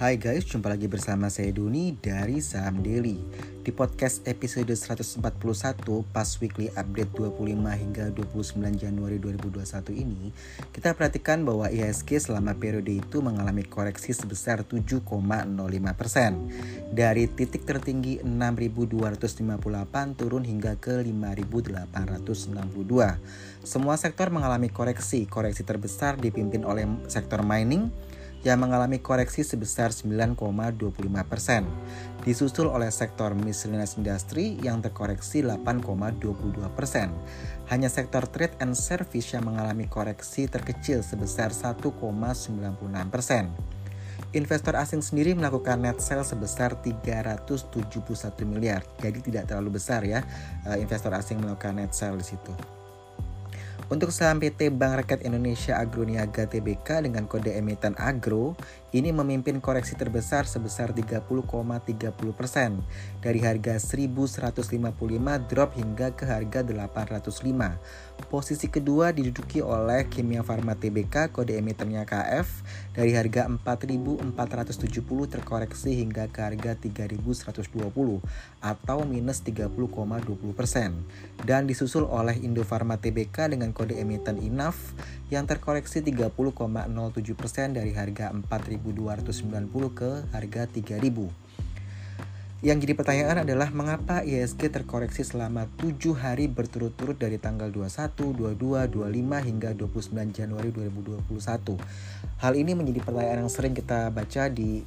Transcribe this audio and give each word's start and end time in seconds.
Hai 0.00 0.16
guys, 0.16 0.48
jumpa 0.48 0.72
lagi 0.72 0.88
bersama 0.88 1.28
saya 1.28 1.52
Doni 1.52 1.92
dari 1.92 2.40
Saham 2.40 2.80
Daily. 2.80 3.20
Di 3.60 3.68
podcast 3.68 4.24
episode 4.24 4.72
141 4.72 5.20
pas 6.08 6.24
weekly 6.40 6.72
update 6.72 7.12
25 7.12 7.36
hingga 7.60 8.08
29 8.08 8.80
Januari 8.80 9.20
2021 9.20 9.92
ini 10.00 10.32
Kita 10.72 10.96
perhatikan 10.96 11.44
bahwa 11.44 11.68
IHSG 11.68 12.16
selama 12.16 12.56
periode 12.56 12.96
itu 12.96 13.20
mengalami 13.20 13.60
koreksi 13.60 14.16
sebesar 14.16 14.64
7,05% 14.64 15.04
Dari 16.96 17.28
titik 17.28 17.68
tertinggi 17.68 18.24
6.258 18.24 20.16
turun 20.16 20.48
hingga 20.48 20.80
ke 20.80 21.04
5.862 21.04 22.72
Semua 23.60 24.00
sektor 24.00 24.32
mengalami 24.32 24.72
koreksi. 24.72 25.28
Koreksi 25.28 25.60
terbesar 25.60 26.16
dipimpin 26.16 26.64
oleh 26.64 26.88
sektor 27.12 27.44
mining 27.44 27.92
yang 28.40 28.64
mengalami 28.64 29.04
koreksi 29.04 29.44
sebesar 29.44 29.92
9,25%, 29.92 30.80
disusul 32.24 32.72
oleh 32.72 32.88
sektor 32.88 33.36
miscellaneous 33.36 34.00
industry 34.00 34.56
yang 34.64 34.80
terkoreksi 34.80 35.44
8,22%. 35.44 37.12
Hanya 37.68 37.88
sektor 37.92 38.24
trade 38.26 38.56
and 38.64 38.72
service 38.72 39.36
yang 39.36 39.44
mengalami 39.44 39.86
koreksi 39.86 40.48
terkecil 40.48 41.04
sebesar 41.04 41.52
1,96%. 41.52 41.90
Investor 44.30 44.78
asing 44.78 45.02
sendiri 45.02 45.34
melakukan 45.34 45.82
net 45.82 45.98
sale 45.98 46.22
sebesar 46.22 46.78
371 46.78 48.46
miliar. 48.46 48.86
Jadi 49.02 49.26
tidak 49.26 49.50
terlalu 49.50 49.82
besar 49.82 50.06
ya 50.06 50.22
eh, 50.70 50.78
investor 50.78 51.10
asing 51.10 51.42
melakukan 51.42 51.82
net 51.82 51.90
sale 51.90 52.14
di 52.14 52.26
situ. 52.26 52.79
Untuk 53.90 54.14
saham 54.14 54.38
PT 54.38 54.70
Bank 54.70 55.02
Rakyat 55.02 55.26
Indonesia 55.26 55.74
Agroniaga 55.74 56.46
Tbk 56.46 57.02
dengan 57.10 57.26
kode 57.26 57.50
emiten 57.58 57.98
Agro 57.98 58.54
ini 58.90 59.14
memimpin 59.14 59.62
koreksi 59.62 59.94
terbesar 59.94 60.46
sebesar 60.50 60.90
30,30% 60.90 62.34
persen 62.34 62.82
dari 63.22 63.38
harga 63.42 63.78
1155 63.78 64.90
drop 65.46 65.70
hingga 65.78 66.14
ke 66.14 66.26
harga 66.26 66.66
805. 66.66 68.26
Posisi 68.28 68.66
kedua 68.68 69.14
diduduki 69.14 69.62
oleh 69.62 70.06
Kimia 70.10 70.42
Farma 70.42 70.74
Tbk 70.76 71.30
kode 71.30 71.56
emitennya 71.56 72.02
KF 72.06 72.48
dari 72.94 73.14
harga 73.14 73.46
4470 73.46 75.32
terkoreksi 75.32 75.96
hingga 75.98 76.28
ke 76.28 76.40
harga 76.42 76.76
3120 76.78 78.20
atau 78.60 78.98
minus 79.06 79.40
30,20% 79.46 80.52
persen 80.52 81.06
dan 81.46 81.64
disusul 81.64 82.04
oleh 82.06 82.36
Indofarma 82.42 83.00
Tbk 83.00 83.54
dengan 83.54 83.72
kode 83.72 83.96
emiten 83.96 84.36
INAF 84.42 84.76
yang 85.30 85.46
terkoreksi 85.46 86.02
30,07% 86.02 87.78
dari 87.78 87.94
harga 87.94 88.34
4.290 88.34 89.94
ke 89.94 90.10
harga 90.34 90.62
3.000. 90.66 91.50
Yang 92.60 92.76
jadi 92.84 92.92
pertanyaan 92.92 93.38
adalah 93.48 93.72
mengapa 93.72 94.20
ISG 94.20 94.68
terkoreksi 94.68 95.24
selama 95.24 95.64
7 95.80 96.12
hari 96.12 96.44
berturut-turut 96.44 97.16
dari 97.16 97.40
tanggal 97.40 97.72
21, 97.72 98.36
22, 98.36 98.84
25 98.84 99.48
hingga 99.48 99.72
29 99.72 100.36
Januari 100.36 100.68
2021. 100.68 101.80
Hal 102.44 102.52
ini 102.60 102.76
menjadi 102.76 103.00
pertanyaan 103.00 103.48
yang 103.48 103.52
sering 103.54 103.72
kita 103.72 104.12
baca 104.12 104.52
di 104.52 104.84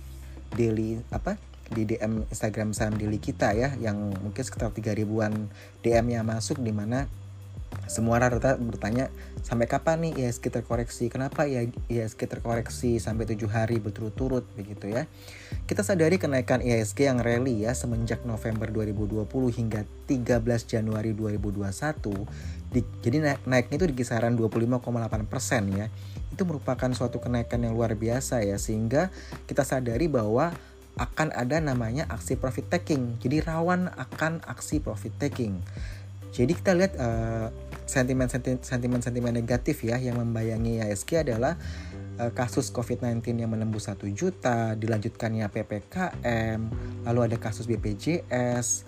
daily 0.54 1.02
apa 1.10 1.34
di 1.74 1.90
DM 1.90 2.30
Instagram 2.30 2.78
saham 2.78 2.94
daily 2.94 3.18
kita 3.18 3.58
ya 3.58 3.74
yang 3.82 4.14
mungkin 4.22 4.44
sekitar 4.46 4.70
3 4.70 4.94
ribuan 4.94 5.50
DM 5.82 6.14
yang 6.14 6.30
masuk 6.30 6.62
di 6.62 6.70
mana 6.70 7.10
semua 7.86 8.20
rata-rata 8.20 8.56
bertanya 8.58 9.12
sampai 9.44 9.68
kapan 9.68 10.10
nih 10.10 10.28
ISG 10.28 10.50
terkoreksi 10.50 11.12
kenapa 11.12 11.46
ya 11.46 11.68
ISG 11.92 12.26
terkoreksi 12.26 12.98
sampai 12.98 13.28
tujuh 13.30 13.52
hari 13.52 13.78
berturut-turut? 13.78 14.48
Begitu 14.56 14.92
ya. 14.94 15.06
Kita 15.68 15.84
sadari 15.84 16.18
kenaikan 16.18 16.64
ISG 16.64 17.06
yang 17.08 17.20
rally 17.20 17.68
ya 17.68 17.76
semenjak 17.76 18.24
November 18.24 18.72
2020 18.72 19.26
hingga 19.54 19.84
13 20.08 20.42
Januari 20.66 21.12
2021 21.16 22.74
di, 22.74 22.82
jadi 23.06 23.18
naik, 23.22 23.40
naiknya 23.46 23.76
itu 23.78 23.88
di 23.94 23.96
kisaran 24.02 24.34
25,8 24.34 25.30
persen 25.30 25.64
ya. 25.72 25.88
Itu 26.34 26.50
merupakan 26.50 26.90
suatu 26.98 27.22
kenaikan 27.22 27.62
yang 27.62 27.78
luar 27.78 27.94
biasa 27.94 28.42
ya 28.42 28.58
sehingga 28.58 29.14
kita 29.46 29.62
sadari 29.62 30.10
bahwa 30.10 30.50
akan 30.98 31.34
ada 31.34 31.58
namanya 31.62 32.10
aksi 32.10 32.38
profit 32.38 32.70
taking. 32.70 33.18
Jadi 33.22 33.42
rawan 33.46 33.90
akan 33.94 34.42
aksi 34.46 34.82
profit 34.82 35.14
taking. 35.18 35.62
Jadi 36.34 36.58
kita 36.58 36.74
lihat 36.74 36.98
uh, 36.98 37.54
sentimen-sentimen 37.86 39.34
negatif 39.34 39.84
ya 39.84 40.00
yang 40.00 40.20
membayangi 40.20 40.84
ISG 40.84 41.24
adalah 41.24 41.60
uh, 42.20 42.32
kasus 42.32 42.70
COVID-19 42.70 43.44
yang 43.44 43.52
menembus 43.52 43.90
1 43.90 44.00
juta, 44.14 44.76
dilanjutkannya 44.78 45.48
PPKM, 45.50 46.60
lalu 47.08 47.20
ada 47.26 47.38
kasus 47.40 47.66
BPJS, 47.70 48.88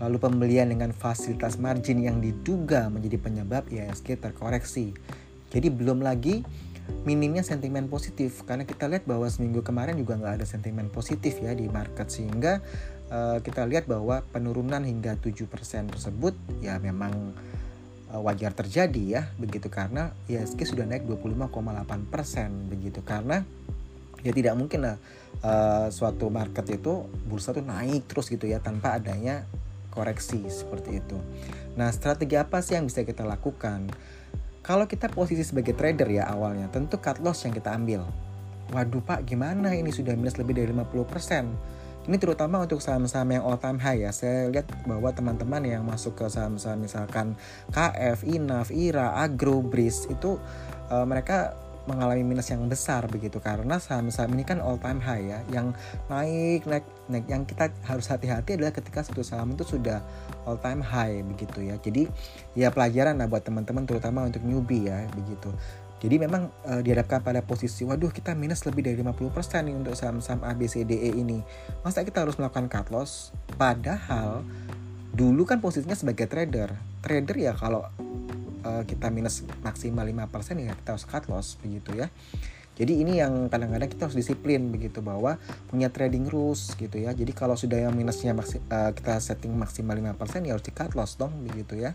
lalu 0.00 0.16
pembelian 0.16 0.72
dengan 0.72 0.96
fasilitas 0.96 1.60
margin 1.60 2.00
yang 2.00 2.18
diduga 2.18 2.88
menjadi 2.88 3.20
penyebab 3.20 3.68
ISG 3.68 4.16
terkoreksi. 4.16 4.96
Jadi 5.50 5.68
belum 5.68 6.00
lagi 6.00 6.40
minimnya 7.06 7.46
sentimen 7.46 7.86
positif 7.86 8.42
karena 8.44 8.66
kita 8.66 8.90
lihat 8.90 9.06
bahwa 9.06 9.30
seminggu 9.30 9.62
kemarin 9.62 9.94
juga 9.94 10.18
nggak 10.18 10.42
ada 10.42 10.46
sentimen 10.46 10.90
positif 10.90 11.38
ya 11.38 11.54
di 11.54 11.70
market 11.70 12.10
sehingga 12.10 12.58
uh, 13.12 13.38
kita 13.38 13.64
lihat 13.64 13.86
bahwa 13.86 14.26
penurunan 14.34 14.82
hingga 14.82 15.14
7% 15.16 15.46
tersebut 15.94 16.34
ya 16.58 16.82
memang 16.82 17.34
wajar 18.18 18.50
terjadi 18.50 19.02
ya 19.20 19.22
begitu 19.38 19.70
karena 19.70 20.10
ISG 20.26 20.66
sudah 20.66 20.82
naik 20.82 21.06
25,8% 21.06 22.72
begitu 22.72 23.00
karena 23.06 23.46
ya 24.26 24.32
tidak 24.34 24.58
mungkin 24.58 24.82
lah 24.82 24.96
uh, 25.46 25.86
suatu 25.88 26.26
market 26.28 26.66
itu 26.74 27.06
bursa 27.30 27.54
tuh 27.54 27.62
naik 27.62 28.10
terus 28.10 28.26
gitu 28.26 28.50
ya 28.50 28.58
tanpa 28.58 28.98
adanya 28.98 29.46
koreksi 29.90 30.46
seperti 30.46 31.02
itu. 31.02 31.18
Nah, 31.74 31.90
strategi 31.90 32.38
apa 32.38 32.62
sih 32.62 32.78
yang 32.78 32.86
bisa 32.86 33.02
kita 33.02 33.26
lakukan? 33.26 33.90
Kalau 34.62 34.86
kita 34.86 35.10
posisi 35.10 35.42
sebagai 35.42 35.74
trader 35.74 36.06
ya 36.06 36.30
awalnya, 36.30 36.70
tentu 36.70 37.02
cut 37.02 37.18
loss 37.18 37.42
yang 37.42 37.54
kita 37.56 37.74
ambil. 37.74 38.06
Waduh 38.70 39.02
pak, 39.02 39.26
gimana 39.26 39.74
ini 39.74 39.90
sudah 39.90 40.14
minus 40.14 40.38
lebih 40.38 40.54
dari 40.62 40.70
50%. 40.70 41.79
Ini 42.08 42.16
terutama 42.16 42.64
untuk 42.64 42.80
saham-saham 42.80 43.28
yang 43.36 43.44
all 43.44 43.60
time 43.60 43.76
high 43.76 44.08
ya. 44.08 44.10
Saya 44.14 44.48
lihat 44.48 44.72
bahwa 44.88 45.12
teman-teman 45.12 45.60
yang 45.68 45.84
masuk 45.84 46.16
ke 46.16 46.24
saham-saham 46.32 46.80
misalkan 46.80 47.36
KF, 47.76 48.24
INAF, 48.24 48.72
IRA, 48.72 49.20
Agro, 49.20 49.60
BRIS 49.60 50.08
itu 50.08 50.40
uh, 50.88 51.04
mereka 51.04 51.52
mengalami 51.84 52.24
minus 52.24 52.48
yang 52.48 52.64
besar 52.72 53.04
begitu. 53.04 53.36
Karena 53.44 53.76
saham-saham 53.76 54.32
ini 54.32 54.48
kan 54.48 54.64
all 54.64 54.80
time 54.80 54.96
high 54.96 55.28
ya. 55.28 55.44
Yang 55.52 55.76
naik 56.08 56.64
naik 56.64 56.86
naik. 57.12 57.24
Yang 57.28 57.42
kita 57.52 57.68
harus 57.84 58.08
hati-hati 58.08 58.56
adalah 58.56 58.72
ketika 58.72 59.04
satu 59.04 59.20
saham 59.20 59.52
itu 59.52 59.68
sudah 59.68 60.00
all 60.48 60.56
time 60.56 60.80
high 60.80 61.20
begitu 61.20 61.68
ya. 61.68 61.76
Jadi 61.84 62.08
ya 62.56 62.72
pelajaran 62.72 63.20
lah 63.20 63.28
buat 63.28 63.44
teman-teman 63.44 63.84
terutama 63.84 64.24
untuk 64.24 64.40
newbie 64.40 64.88
ya 64.88 65.04
begitu 65.12 65.52
jadi 66.00 66.16
memang 66.16 66.48
uh, 66.64 66.80
dihadapkan 66.80 67.20
pada 67.20 67.44
posisi 67.44 67.84
waduh 67.84 68.08
kita 68.08 68.32
minus 68.32 68.64
lebih 68.64 68.88
dari 68.88 68.96
50% 68.96 69.68
nih 69.68 69.76
untuk 69.76 69.92
saham-saham 69.92 70.40
ABCDE 70.48 71.12
ini. 71.12 71.44
Masa 71.84 72.00
kita 72.08 72.24
harus 72.24 72.40
melakukan 72.40 72.72
cut 72.72 72.88
loss 72.88 73.36
padahal 73.60 74.40
dulu 75.12 75.44
kan 75.44 75.60
posisinya 75.60 75.92
sebagai 75.92 76.24
trader. 76.24 76.72
Trader 77.04 77.36
ya 77.36 77.52
kalau 77.52 77.84
uh, 78.64 78.82
kita 78.88 79.12
minus 79.12 79.44
maksimal 79.60 80.08
5% 80.08 80.64
ya 80.64 80.72
kita 80.72 80.88
harus 80.96 81.04
cut 81.04 81.28
loss 81.28 81.60
begitu 81.60 81.92
ya. 81.92 82.08
Jadi 82.80 82.96
ini 83.04 83.20
yang 83.20 83.52
kadang-kadang 83.52 83.92
kita 83.92 84.08
harus 84.08 84.16
disiplin 84.16 84.72
begitu 84.72 85.04
bahwa 85.04 85.36
punya 85.68 85.92
trading 85.92 86.32
rules 86.32 86.72
gitu 86.80 86.96
ya. 86.96 87.12
Jadi 87.12 87.36
kalau 87.36 87.52
sudah 87.52 87.76
yang 87.76 87.92
minusnya 87.92 88.32
maksi, 88.32 88.56
uh, 88.72 88.96
kita 88.96 89.20
setting 89.20 89.52
maksimal 89.52 89.92
5% 90.00 90.48
ya 90.48 90.56
harus 90.56 90.64
di 90.64 90.72
cut 90.72 90.96
loss 90.96 91.20
dong 91.20 91.44
begitu 91.44 91.76
ya. 91.76 91.92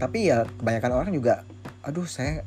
Tapi 0.00 0.32
ya 0.32 0.48
kebanyakan 0.56 0.92
orang 1.04 1.12
juga 1.12 1.44
aduh 1.86 2.04
saya 2.04 2.42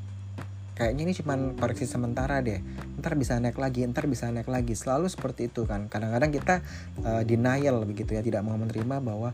kayaknya 0.75 1.11
ini 1.11 1.13
cuma 1.15 1.35
koreksi 1.55 1.87
sementara 1.87 2.43
deh. 2.43 2.59
Ntar 2.99 3.15
bisa 3.15 3.39
naik 3.39 3.55
lagi 3.55 3.87
ntar 3.87 4.07
bisa 4.07 4.27
naik 4.31 4.51
lagi. 4.51 4.75
Selalu 4.75 5.07
seperti 5.07 5.47
itu 5.47 5.63
kan. 5.63 5.87
Kadang-kadang 5.87 6.31
kita 6.31 6.55
uh, 7.03 7.23
denial 7.23 7.83
begitu 7.87 8.15
ya 8.15 8.23
tidak 8.23 8.43
mau 8.43 8.59
menerima 8.59 8.99
bahwa 8.99 9.31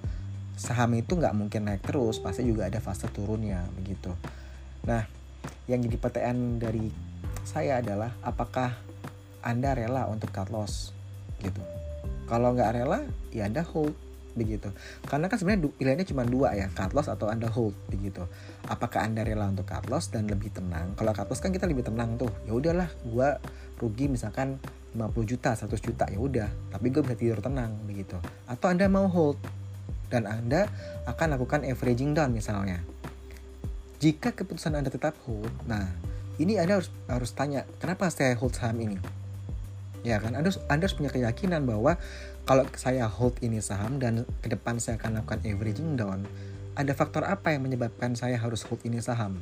saham 0.56 0.96
itu 0.96 1.18
nggak 1.18 1.36
mungkin 1.36 1.68
naik 1.68 1.84
terus 1.84 2.22
pasti 2.22 2.48
juga 2.48 2.70
ada 2.70 2.78
fase 2.78 3.10
turunnya 3.10 3.66
begitu. 3.78 4.14
Nah 4.86 5.06
yang 5.66 5.82
jadi 5.82 5.98
pertanyaan 5.98 6.62
dari 6.62 6.90
saya 7.46 7.82
adalah 7.82 8.14
apakah 8.22 8.74
anda 9.46 9.74
rela 9.78 10.10
untuk 10.10 10.34
cut 10.34 10.50
loss 10.50 10.94
gitu? 11.42 11.62
Kalau 12.26 12.54
nggak 12.58 12.82
rela 12.82 13.06
ya 13.30 13.46
anda 13.46 13.62
hold 13.62 13.94
begitu. 14.36 14.70
Karena 15.08 15.32
kan 15.32 15.40
sebenarnya 15.40 15.72
pilihannya 15.74 16.06
cuma 16.06 16.24
dua 16.28 16.54
ya 16.54 16.68
cut 16.70 16.92
loss 16.92 17.08
atau 17.08 17.32
anda 17.32 17.48
hold 17.48 17.74
begitu. 17.88 18.28
Apakah 18.68 19.08
anda 19.08 19.24
rela 19.24 19.50
untuk 19.50 19.66
cut 19.66 19.88
loss 19.88 20.12
dan 20.12 20.28
lebih 20.28 20.52
tenang? 20.52 20.94
Kalau 21.00 21.16
cut 21.16 21.32
loss 21.32 21.42
kan 21.42 21.56
kita 21.56 21.66
lebih 21.66 21.88
tenang 21.88 22.20
tuh. 22.20 22.30
Ya 22.46 22.54
udahlah 22.54 22.92
gua 23.08 23.40
rugi 23.80 24.12
misalkan 24.12 24.60
50 24.96 25.32
juta 25.32 25.56
100 25.56 25.72
juta 25.80 26.06
ya 26.12 26.20
udah. 26.20 26.50
Tapi 26.72 26.88
gue 26.92 27.02
bisa 27.04 27.16
tidur 27.20 27.40
tenang 27.44 27.76
begitu. 27.88 28.16
Atau 28.48 28.72
anda 28.72 28.86
mau 28.92 29.08
hold 29.10 29.40
dan 30.06 30.30
Anda 30.30 30.70
akan 31.10 31.34
lakukan 31.34 31.66
averaging 31.66 32.14
down 32.14 32.30
misalnya. 32.32 32.78
Jika 33.98 34.38
keputusan 34.38 34.78
Anda 34.78 34.94
tetap 34.94 35.18
hold, 35.26 35.50
nah 35.66 35.90
ini 36.38 36.62
Anda 36.62 36.78
harus 36.78 36.94
harus 37.10 37.34
tanya, 37.34 37.66
kenapa 37.82 38.08
saya 38.14 38.38
hold 38.38 38.54
saham 38.54 38.78
ini? 38.86 39.02
ya 40.06 40.22
kan 40.22 40.38
anda, 40.38 40.54
anda 40.70 40.86
harus 40.86 40.94
punya 40.94 41.10
keyakinan 41.10 41.66
bahwa 41.66 41.98
kalau 42.46 42.64
saya 42.78 43.10
hold 43.10 43.38
ini 43.42 43.60
saham 43.60 43.98
dan 43.98 44.24
ke 44.42 44.48
depan 44.48 44.78
saya 44.78 45.02
akan 45.02 45.22
lakukan 45.22 45.42
averaging 45.44 45.98
down 45.98 46.24
ada 46.78 46.94
faktor 46.94 47.26
apa 47.26 47.52
yang 47.52 47.66
menyebabkan 47.66 48.14
saya 48.14 48.38
harus 48.38 48.64
hold 48.66 48.82
ini 48.86 49.02
saham 49.02 49.42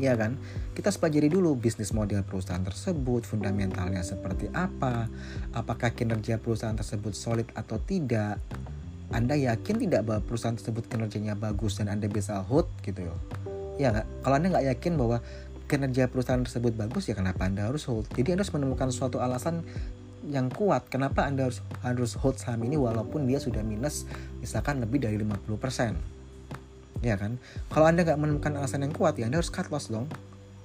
ya 0.00 0.16
kan 0.16 0.40
kita 0.72 0.88
pelajari 0.90 1.28
dulu 1.28 1.54
bisnis 1.54 1.92
model 1.92 2.24
perusahaan 2.24 2.64
tersebut 2.64 3.28
fundamentalnya 3.28 4.00
seperti 4.00 4.48
apa 4.56 5.06
apakah 5.52 5.92
kinerja 5.92 6.40
perusahaan 6.40 6.74
tersebut 6.74 7.12
solid 7.12 7.46
atau 7.54 7.76
tidak 7.78 8.40
anda 9.12 9.36
yakin 9.36 9.76
tidak 9.76 10.08
bahwa 10.08 10.24
perusahaan 10.24 10.56
tersebut 10.56 10.88
kinerjanya 10.88 11.36
bagus 11.36 11.76
dan 11.76 11.92
Anda 11.92 12.08
bisa 12.08 12.40
hold 12.48 12.64
gitu 12.80 13.04
loh. 13.04 13.20
Ya 13.76 13.92
nggak? 13.92 14.08
Kalau 14.24 14.34
Anda 14.40 14.48
nggak 14.56 14.66
yakin 14.72 14.92
bahwa 14.96 15.20
kinerja 15.68 16.08
perusahaan 16.08 16.40
tersebut 16.40 16.72
bagus 16.72 17.12
ya 17.12 17.14
kenapa 17.16 17.44
Anda 17.44 17.68
harus 17.68 17.84
hold? 17.84 18.08
Jadi 18.16 18.32
Anda 18.32 18.40
harus 18.40 18.56
menemukan 18.56 18.88
suatu 18.88 19.20
alasan 19.20 19.68
yang 20.30 20.52
kuat 20.52 20.86
kenapa 20.86 21.26
Anda 21.26 21.50
harus 21.50 21.58
harus 21.82 22.12
hold 22.14 22.38
saham 22.38 22.62
ini 22.62 22.78
walaupun 22.78 23.26
dia 23.26 23.42
sudah 23.42 23.64
minus 23.66 24.06
misalkan 24.38 24.78
lebih 24.78 25.02
dari 25.02 25.18
50%. 25.18 27.02
Ya 27.02 27.18
kan? 27.18 27.42
Kalau 27.72 27.86
Anda 27.90 28.06
nggak 28.06 28.18
menemukan 28.18 28.52
alasan 28.54 28.86
yang 28.86 28.94
kuat 28.94 29.18
ya 29.18 29.26
Anda 29.26 29.42
harus 29.42 29.50
cut 29.50 29.66
loss 29.74 29.90
dong. 29.90 30.06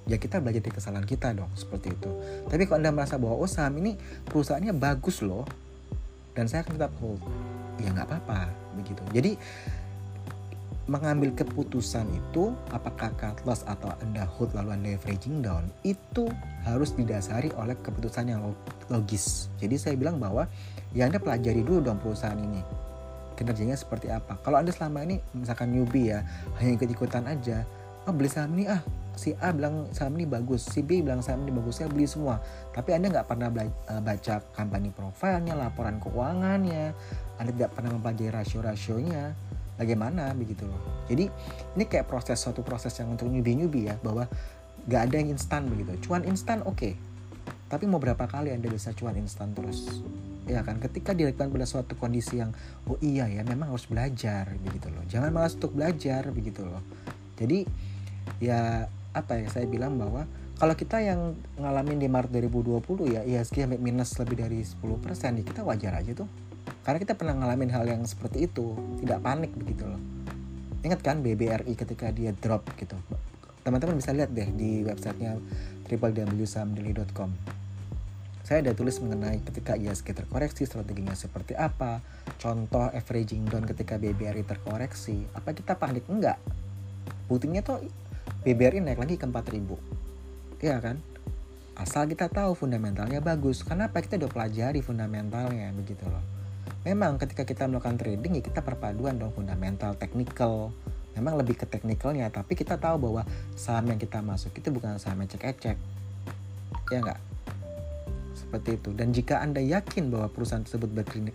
Ya 0.08 0.16
kita 0.16 0.40
belajar 0.40 0.64
dari 0.64 0.72
kesalahan 0.72 1.04
kita 1.04 1.34
dong 1.36 1.50
seperti 1.58 1.92
itu. 1.92 2.10
Tapi 2.48 2.64
kalau 2.64 2.80
Anda 2.80 2.94
merasa 2.94 3.18
bahwa 3.18 3.36
oh 3.36 3.50
saham 3.50 3.76
ini 3.82 3.98
perusahaannya 4.30 4.72
bagus 4.78 5.20
loh 5.20 5.44
dan 6.38 6.46
saya 6.46 6.62
akan 6.62 6.78
tetap 6.78 6.94
hold 7.02 7.18
ya 7.82 7.90
nggak 7.90 8.06
apa-apa 8.06 8.46
begitu 8.78 9.02
jadi 9.10 9.34
mengambil 10.88 11.28
keputusan 11.36 12.08
itu 12.16 12.56
apakah 12.72 13.12
cut 13.20 13.36
loss 13.44 13.60
atau 13.68 13.92
anda 14.00 14.24
hold 14.24 14.56
lalu 14.56 14.72
anda 14.72 14.88
averaging 14.96 15.44
down 15.44 15.68
itu 15.84 16.24
harus 16.64 16.96
didasari 16.96 17.52
oleh 17.60 17.76
keputusan 17.84 18.32
yang 18.32 18.40
logis. 18.88 19.52
Jadi 19.60 19.76
saya 19.76 19.94
bilang 20.00 20.16
bahwa 20.16 20.48
ya 20.96 21.04
anda 21.04 21.20
pelajari 21.20 21.60
dulu 21.60 21.92
dong 21.92 22.00
perusahaan 22.00 22.40
ini. 22.40 22.64
Kinerjanya 23.36 23.76
seperti 23.76 24.08
apa. 24.10 24.40
Kalau 24.40 24.58
anda 24.58 24.72
selama 24.72 25.04
ini 25.04 25.20
misalkan 25.36 25.70
newbie 25.70 26.10
ya 26.16 26.24
hanya 26.58 26.80
ikut-ikutan 26.80 27.28
aja 27.28 27.62
oh 28.08 28.14
beli 28.16 28.32
saham 28.32 28.56
ini 28.56 28.64
ah 28.72 28.80
si 29.18 29.36
A 29.42 29.50
bilang 29.50 29.90
saham 29.90 30.14
ini 30.14 30.24
bagus, 30.24 30.64
si 30.64 30.80
B 30.80 31.02
bilang 31.02 31.20
saham 31.20 31.42
ini 31.42 31.50
bagus, 31.50 31.82
saya 31.82 31.90
beli 31.90 32.06
semua. 32.06 32.38
Tapi 32.70 32.94
Anda 32.94 33.10
nggak 33.10 33.26
pernah 33.26 33.50
eh, 33.58 34.00
baca 34.00 34.34
company 34.54 34.94
profilnya, 34.94 35.58
laporan 35.58 35.98
keuangannya, 35.98 36.94
Anda 37.36 37.50
tidak 37.50 37.74
pernah 37.74 37.98
mempelajari 37.98 38.30
rasio-rasionya, 38.30 39.34
bagaimana 39.78 40.34
begitu 40.34 40.66
loh. 40.66 41.06
Jadi 41.06 41.30
ini 41.78 41.84
kayak 41.86 42.10
proses 42.10 42.42
suatu 42.42 42.66
proses 42.66 42.92
yang 42.98 43.14
untuk 43.14 43.30
newbie-newbie 43.30 43.88
ya, 43.88 43.96
bahwa 44.02 44.26
nggak 44.90 45.02
ada 45.08 45.14
yang 45.22 45.30
instan 45.32 45.70
begitu. 45.70 46.10
Cuan 46.10 46.26
instan 46.26 46.66
oke, 46.66 46.74
okay. 46.74 46.92
tapi 47.70 47.86
mau 47.86 48.02
berapa 48.02 48.26
kali 48.26 48.50
Anda 48.50 48.68
bisa 48.68 48.90
cuan 48.92 49.14
instan 49.16 49.54
terus? 49.54 50.02
Ya 50.48 50.64
kan, 50.66 50.82
ketika 50.82 51.14
dilakukan 51.14 51.52
pada 51.52 51.66
suatu 51.68 51.94
kondisi 51.94 52.42
yang 52.42 52.50
oh 52.90 52.98
iya 52.98 53.30
ya, 53.30 53.46
memang 53.46 53.70
harus 53.70 53.86
belajar 53.86 54.50
begitu 54.60 54.90
loh. 54.90 55.04
Jangan 55.06 55.30
malas 55.30 55.54
untuk 55.54 55.78
belajar 55.78 56.26
begitu 56.34 56.66
loh. 56.66 56.82
Jadi 57.38 57.64
ya 58.42 58.90
apa 59.14 59.40
ya 59.40 59.46
saya 59.48 59.64
bilang 59.64 59.96
bahwa 59.96 60.26
kalau 60.58 60.74
kita 60.74 60.98
yang 60.98 61.38
ngalamin 61.54 62.02
di 62.02 62.10
Maret 62.10 62.34
2020 62.34 63.14
ya 63.14 63.22
IHSG 63.22 63.62
sampai 63.62 63.78
minus 63.78 64.10
lebih 64.18 64.36
dari 64.42 64.60
10% 64.66 65.38
ya 65.38 65.44
kita 65.46 65.62
wajar 65.62 65.94
aja 65.96 66.12
tuh 66.18 66.28
karena 66.88 67.04
kita 67.04 67.20
pernah 67.20 67.36
ngalamin 67.36 67.68
hal 67.68 67.84
yang 67.84 68.00
seperti 68.08 68.48
itu 68.48 68.72
tidak 69.04 69.20
panik 69.20 69.52
begitu 69.52 69.84
loh. 69.84 70.00
Ingat 70.80 71.04
kan 71.04 71.20
BBRI 71.20 71.76
ketika 71.76 72.08
dia 72.08 72.32
drop 72.32 72.64
gitu. 72.80 72.96
Teman-teman 73.60 74.00
bisa 74.00 74.16
lihat 74.16 74.32
deh 74.32 74.48
di 74.56 74.88
websitenya 74.88 75.36
www.samdeli.com 75.84 77.60
saya 78.40 78.64
ada 78.64 78.72
tulis 78.72 78.96
mengenai 79.04 79.44
ketika 79.44 79.76
IHSG 79.76 80.16
terkoreksi 80.16 80.64
strateginya 80.64 81.12
seperti 81.12 81.52
apa 81.52 82.00
contoh 82.40 82.88
averaging 82.88 83.44
down 83.44 83.68
ketika 83.68 84.00
BBRI 84.00 84.40
terkoreksi 84.48 85.28
apa 85.36 85.52
kita 85.52 85.76
panik? 85.76 86.08
Enggak. 86.08 86.40
Buktinya 87.28 87.60
tuh 87.60 87.84
BBRI 88.48 88.80
naik 88.80 88.96
lagi 88.96 89.20
ke 89.20 89.28
4000 89.28 90.64
ya 90.64 90.80
kan? 90.80 90.96
Asal 91.76 92.08
kita 92.08 92.32
tahu 92.32 92.56
fundamentalnya 92.56 93.20
bagus. 93.20 93.60
Kenapa? 93.60 94.00
Kita 94.00 94.16
udah 94.16 94.32
pelajari 94.32 94.80
fundamentalnya 94.80 95.68
begitu 95.76 96.08
loh 96.08 96.37
memang 96.86 97.18
ketika 97.18 97.42
kita 97.42 97.66
melakukan 97.66 97.98
trading 97.98 98.38
ya 98.38 98.42
kita 98.42 98.60
perpaduan 98.62 99.18
dong 99.18 99.34
fundamental 99.34 99.94
technical. 99.98 100.70
Memang 101.18 101.34
lebih 101.34 101.58
ke 101.58 101.66
teknikalnya 101.66 102.30
tapi 102.30 102.54
kita 102.54 102.78
tahu 102.78 103.10
bahwa 103.10 103.26
saham 103.58 103.90
yang 103.90 103.98
kita 103.98 104.22
masuk 104.22 104.54
itu 104.54 104.70
bukan 104.70 105.02
saham 105.02 105.18
yang 105.18 105.30
cek-cek 105.30 105.74
ya 106.88 106.98
enggak 107.02 107.20
seperti 108.38 108.78
itu. 108.78 108.90
Dan 108.94 109.10
jika 109.10 109.42
anda 109.42 109.58
yakin 109.58 110.14
bahwa 110.14 110.30
perusahaan 110.30 110.62
tersebut 110.62 110.88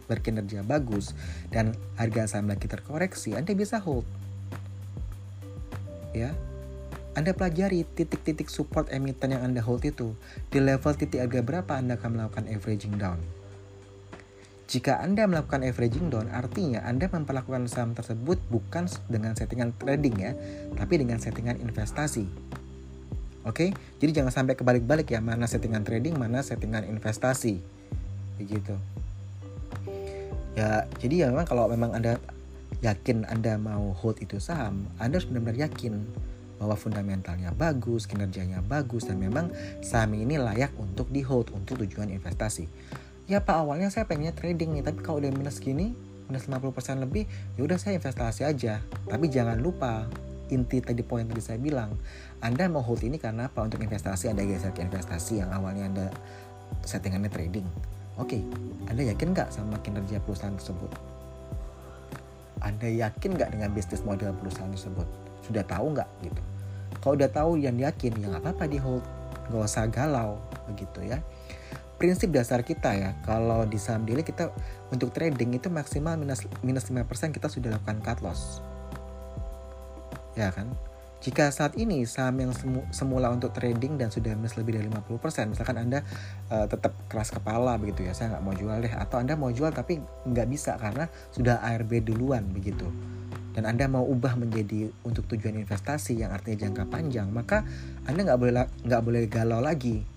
berkinerja 0.08 0.64
bagus 0.64 1.12
dan 1.52 1.76
harga 2.00 2.32
saham 2.32 2.48
lagi 2.48 2.66
terkoreksi 2.72 3.36
anda 3.36 3.52
bisa 3.52 3.84
hold. 3.84 4.08
Ya? 6.16 6.32
Anda 7.14 7.36
pelajari 7.38 7.86
titik-titik 7.86 8.50
support 8.50 8.90
emiten 8.90 9.38
yang 9.38 9.46
Anda 9.46 9.62
hold 9.62 9.86
itu. 9.86 10.18
Di 10.50 10.58
level 10.58 10.98
titik 10.98 11.22
harga 11.22 11.46
berapa 11.46 11.72
Anda 11.78 11.94
akan 12.02 12.10
melakukan 12.18 12.50
averaging 12.50 12.98
down. 12.98 13.22
Jika 14.74 15.06
Anda 15.06 15.30
melakukan 15.30 15.62
averaging 15.62 16.10
down, 16.10 16.34
artinya 16.34 16.82
Anda 16.82 17.06
memperlakukan 17.06 17.70
saham 17.70 17.94
tersebut 17.94 18.42
bukan 18.50 18.90
dengan 19.06 19.38
settingan 19.38 19.70
trading 19.78 20.18
ya, 20.18 20.34
tapi 20.74 20.98
dengan 20.98 21.22
settingan 21.22 21.62
investasi. 21.62 22.26
Oke, 23.46 23.70
jadi 24.02 24.18
jangan 24.18 24.34
sampai 24.34 24.58
kebalik-balik 24.58 25.14
ya, 25.14 25.22
mana 25.22 25.46
settingan 25.46 25.86
trading, 25.86 26.18
mana 26.18 26.42
settingan 26.42 26.90
investasi. 26.90 27.62
Begitu. 28.42 28.74
Ya, 30.58 30.90
jadi 30.98 31.22
ya 31.22 31.26
memang 31.30 31.46
kalau 31.46 31.70
memang 31.70 31.94
Anda 31.94 32.18
yakin 32.82 33.30
Anda 33.30 33.62
mau 33.62 33.94
hold 33.94 34.26
itu 34.26 34.42
saham, 34.42 34.90
Anda 34.98 35.22
harus 35.22 35.30
benar-benar 35.30 35.70
yakin 35.70 36.02
bahwa 36.58 36.74
fundamentalnya 36.74 37.54
bagus, 37.54 38.10
kinerjanya 38.10 38.66
bagus, 38.66 39.06
dan 39.06 39.22
memang 39.22 39.54
saham 39.86 40.18
ini 40.18 40.42
layak 40.42 40.74
untuk 40.82 41.14
di 41.14 41.22
hold 41.22 41.54
untuk 41.54 41.78
tujuan 41.86 42.10
investasi. 42.10 42.66
Ya 43.24 43.40
Pak 43.40 43.56
awalnya 43.64 43.88
saya 43.88 44.04
pengennya 44.04 44.36
trading 44.36 44.76
nih, 44.76 44.84
tapi 44.84 45.00
kalau 45.00 45.24
udah 45.24 45.32
minus 45.32 45.64
gini, 45.64 45.96
minus 46.28 46.48
50% 46.52 47.04
lebih, 47.04 47.24
ya 47.56 47.62
udah 47.64 47.80
saya 47.80 47.96
investasi 47.96 48.44
aja. 48.44 48.84
Tapi 48.84 49.26
jangan 49.32 49.60
lupa 49.60 50.08
inti 50.52 50.84
tadi 50.84 51.02
poin 51.02 51.24
tadi 51.24 51.40
saya 51.40 51.56
bilang, 51.56 51.96
Anda 52.44 52.68
mau 52.68 52.84
hold 52.84 53.02
ini 53.08 53.16
karena 53.16 53.48
apa? 53.48 53.64
Untuk 53.64 53.80
investasi 53.80 54.28
Anda 54.28 54.44
geser 54.44 54.76
ke 54.76 54.84
investasi 54.84 55.40
yang 55.40 55.56
awalnya 55.56 55.88
Anda 55.88 56.08
settingannya 56.84 57.32
trading. 57.32 57.66
Oke, 58.20 58.44
Anda 58.92 59.08
yakin 59.16 59.32
nggak 59.32 59.50
sama 59.56 59.80
kinerja 59.80 60.20
perusahaan 60.20 60.54
tersebut? 60.54 60.92
Anda 62.60 62.92
yakin 62.92 63.40
nggak 63.40 63.50
dengan 63.56 63.72
bisnis 63.72 64.04
model 64.04 64.36
perusahaan 64.36 64.70
tersebut? 64.70 65.08
Sudah 65.48 65.64
tahu 65.64 65.96
nggak 65.96 66.10
gitu? 66.28 66.44
kalau 67.04 67.20
udah 67.20 67.32
tahu 67.32 67.60
yang 67.60 67.76
yakin 67.76 68.16
ya 68.16 68.32
nggak 68.32 68.44
apa-apa 68.48 68.66
di 68.72 68.80
hold 68.80 69.04
nggak 69.52 69.64
usah 69.68 69.92
galau 69.92 70.40
begitu 70.72 71.04
ya 71.04 71.20
prinsip 72.04 72.36
dasar 72.36 72.68
kita 72.68 72.92
ya. 73.00 73.16
Kalau 73.24 73.64
di 73.64 73.80
saham 73.80 74.04
daily 74.04 74.28
kita 74.28 74.52
untuk 74.92 75.16
trading 75.16 75.56
itu 75.56 75.72
maksimal 75.72 76.20
minus 76.20 76.44
minus 76.60 76.92
5% 76.92 77.32
kita 77.32 77.48
sudah 77.48 77.80
lakukan 77.80 78.04
cut 78.04 78.20
loss. 78.20 78.60
Ya 80.36 80.52
kan? 80.52 80.76
Jika 81.24 81.48
saat 81.56 81.80
ini 81.80 82.04
saham 82.04 82.44
yang 82.44 82.52
semu, 82.52 82.84
semula 82.92 83.32
untuk 83.32 83.56
trading 83.56 83.96
dan 83.96 84.12
sudah 84.12 84.36
minus 84.36 84.60
lebih 84.60 84.76
dari 84.76 84.92
50%, 84.92 85.56
misalkan 85.56 85.80
Anda 85.80 86.04
uh, 86.52 86.68
tetap 86.68 86.92
keras 87.08 87.32
kepala 87.32 87.80
begitu 87.80 88.04
ya, 88.04 88.12
saya 88.12 88.36
nggak 88.36 88.44
mau 88.44 88.52
jual 88.52 88.78
deh, 88.84 88.92
atau 88.92 89.24
Anda 89.24 89.40
mau 89.40 89.48
jual 89.48 89.72
tapi 89.72 90.04
nggak 90.04 90.48
bisa 90.52 90.76
karena 90.76 91.08
sudah 91.32 91.64
ARB 91.64 92.04
duluan 92.04 92.52
begitu. 92.52 92.92
Dan 93.56 93.64
Anda 93.64 93.88
mau 93.88 94.04
ubah 94.04 94.36
menjadi 94.36 94.92
untuk 95.08 95.24
tujuan 95.32 95.56
investasi 95.64 96.20
yang 96.20 96.36
artinya 96.36 96.68
jangka 96.68 96.92
panjang, 96.92 97.32
maka 97.32 97.64
Anda 98.04 98.28
nggak 98.28 98.40
boleh 98.44 98.54
nggak 98.84 99.02
boleh 99.08 99.24
galau 99.32 99.64
lagi. 99.64 100.13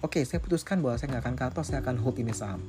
Oke, 0.00 0.22
saya 0.22 0.38
putuskan 0.38 0.78
bahwa 0.78 0.94
saya 0.96 1.10
nggak 1.12 1.22
akan 1.26 1.34
cut 1.36 1.66
saya 1.66 1.82
akan 1.82 1.98
hold 1.98 2.16
ini 2.22 2.30
saham. 2.30 2.62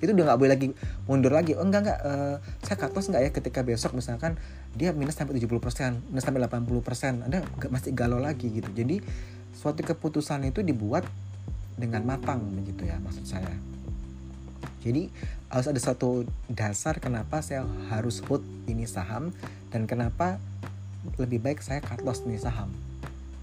Itu 0.00 0.12
udah 0.12 0.32
nggak 0.32 0.38
boleh 0.40 0.52
lagi 0.52 0.66
mundur 1.08 1.32
lagi. 1.32 1.52
Oh 1.56 1.64
enggak 1.64 1.86
enggak, 1.86 1.98
uh, 2.04 2.36
saya 2.64 2.76
cut 2.80 2.92
loss 2.96 3.08
nggak 3.12 3.22
ya 3.22 3.30
ketika 3.32 3.60
besok 3.64 3.96
misalkan 3.96 4.36
dia 4.74 4.90
minus 4.92 5.16
sampai 5.16 5.36
70%, 5.38 6.12
minus 6.12 6.24
sampai 6.24 6.40
80%, 6.44 7.24
Anda 7.24 7.44
masih 7.68 7.92
galau 7.96 8.20
lagi 8.20 8.50
gitu. 8.52 8.68
Jadi 8.72 9.00
suatu 9.54 9.80
keputusan 9.80 10.44
itu 10.48 10.60
dibuat 10.60 11.06
dengan 11.74 12.02
matang 12.04 12.42
begitu 12.52 12.84
ya 12.84 12.98
maksud 13.00 13.24
saya. 13.24 13.54
Jadi 14.84 15.08
harus 15.48 15.66
ada 15.70 15.80
satu 15.80 16.28
dasar 16.52 17.00
kenapa 17.00 17.40
saya 17.40 17.64
harus 17.88 18.20
hold 18.28 18.44
ini 18.68 18.84
saham 18.84 19.32
dan 19.72 19.88
kenapa 19.88 20.36
lebih 21.16 21.40
baik 21.40 21.64
saya 21.64 21.80
cut 21.80 22.04
loss 22.04 22.26
nih 22.28 22.36
saham. 22.36 22.68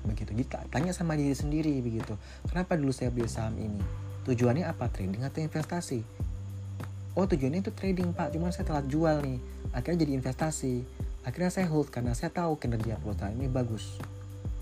Begitu. 0.05 0.33
Jadi 0.33 0.45
tanya 0.69 0.91
sama 0.91 1.17
diri 1.17 1.33
sendiri 1.33 1.73
begitu. 1.81 2.17
Kenapa 2.47 2.77
dulu 2.77 2.89
saya 2.93 3.09
beli 3.13 3.29
saham 3.29 3.57
ini? 3.57 3.81
Tujuannya 4.25 4.65
apa? 4.65 4.89
Trading 4.89 5.25
atau 5.25 5.41
investasi? 5.41 6.01
Oh 7.11 7.27
tujuannya 7.27 7.59
itu 7.59 7.75
trading 7.75 8.15
pak, 8.15 8.31
cuma 8.31 8.55
saya 8.55 8.63
telat 8.63 8.87
jual 8.87 9.19
nih. 9.19 9.39
Akhirnya 9.75 10.07
jadi 10.07 10.13
investasi. 10.15 10.85
Akhirnya 11.27 11.51
saya 11.51 11.67
hold 11.67 11.91
karena 11.91 12.15
saya 12.15 12.31
tahu 12.31 12.55
kinerja 12.55 12.97
perusahaan 13.03 13.35
ini 13.35 13.51
bagus. 13.51 13.99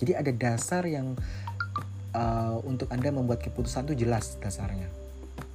Jadi 0.02 0.18
ada 0.18 0.32
dasar 0.34 0.84
yang 0.90 1.14
uh, 2.14 2.58
untuk 2.66 2.90
anda 2.90 3.14
membuat 3.14 3.44
keputusan 3.44 3.86
itu 3.92 4.08
jelas 4.08 4.40
dasarnya 4.42 4.90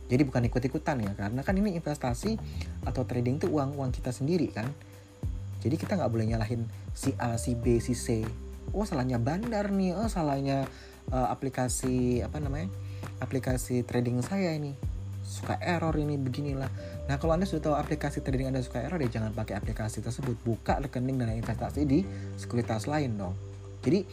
jadi 0.09 0.23
bukan 0.29 0.45
ikut-ikutan 0.47 1.01
ya 1.01 1.13
karena 1.17 1.41
kan 1.41 1.55
ini 1.57 1.77
investasi 1.81 2.37
atau 2.85 3.03
trading 3.09 3.41
itu 3.41 3.49
uang 3.49 3.81
uang 3.81 3.91
kita 3.91 4.13
sendiri 4.13 4.53
kan 4.53 4.69
jadi 5.65 5.81
kita 5.81 5.97
nggak 5.97 6.11
boleh 6.13 6.29
nyalahin 6.29 6.69
si 6.93 7.17
A 7.17 7.41
si 7.41 7.57
B 7.57 7.81
si 7.81 7.97
C 7.97 8.23
oh 8.73 8.87
salahnya 8.89 9.21
bandar 9.21 9.69
nih 9.69 9.93
oh 9.93 10.09
salahnya 10.09 10.65
uh, 11.13 11.29
aplikasi 11.29 12.25
apa 12.25 12.41
namanya 12.41 12.71
aplikasi 13.21 13.85
trading 13.85 14.25
saya 14.25 14.55
ini. 14.57 14.73
Suka 15.25 15.57
error 15.61 15.97
ini 15.97 16.21
beginilah. 16.21 16.69
Nah 17.09 17.17
kalau 17.17 17.33
anda 17.33 17.49
sudah 17.49 17.73
tahu 17.73 17.77
aplikasi 17.77 18.21
trading 18.21 18.53
anda 18.53 18.61
suka 18.61 18.85
error 18.85 19.01
ya 19.01 19.21
jangan 19.21 19.33
pakai 19.33 19.57
aplikasi 19.57 20.05
tersebut. 20.05 20.37
Buka 20.45 20.81
rekening 20.81 21.17
dana 21.17 21.33
investasi 21.33 21.85
di 21.89 22.05
sekuritas 22.37 22.85
lain 22.85 23.17
dong. 23.17 23.35
Jadi 23.81 24.05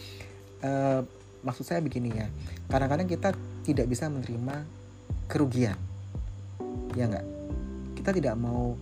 uh, 0.63 1.03
maksud 1.43 1.67
saya 1.67 1.83
begini 1.83 2.15
ya. 2.15 2.27
Kadang-kadang 2.71 3.07
kita 3.11 3.35
tidak 3.67 3.91
bisa 3.91 4.07
menerima 4.07 4.63
kerugian. 5.27 5.77
Ya 6.95 7.07
nggak? 7.11 7.27
Kita 7.99 8.15
tidak 8.15 8.35
mau 8.39 8.75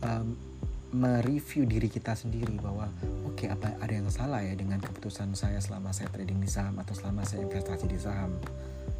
um, 0.00 0.26
mereview 0.94 1.66
diri 1.66 1.90
kita 1.90 2.14
sendiri 2.14 2.54
bahwa 2.62 2.86
oke 3.26 3.34
okay, 3.34 3.48
apa 3.50 3.74
ada 3.82 3.90
yang 3.90 4.06
salah 4.14 4.38
ya 4.46 4.54
dengan 4.54 4.78
keputusan 4.78 5.34
saya 5.34 5.58
selama 5.58 5.90
saya 5.90 6.06
trading 6.14 6.38
di 6.38 6.46
saham 6.46 6.78
atau 6.78 6.94
selama 6.94 7.26
saya 7.26 7.42
investasi 7.42 7.90
di 7.90 7.98
saham? 7.98 8.38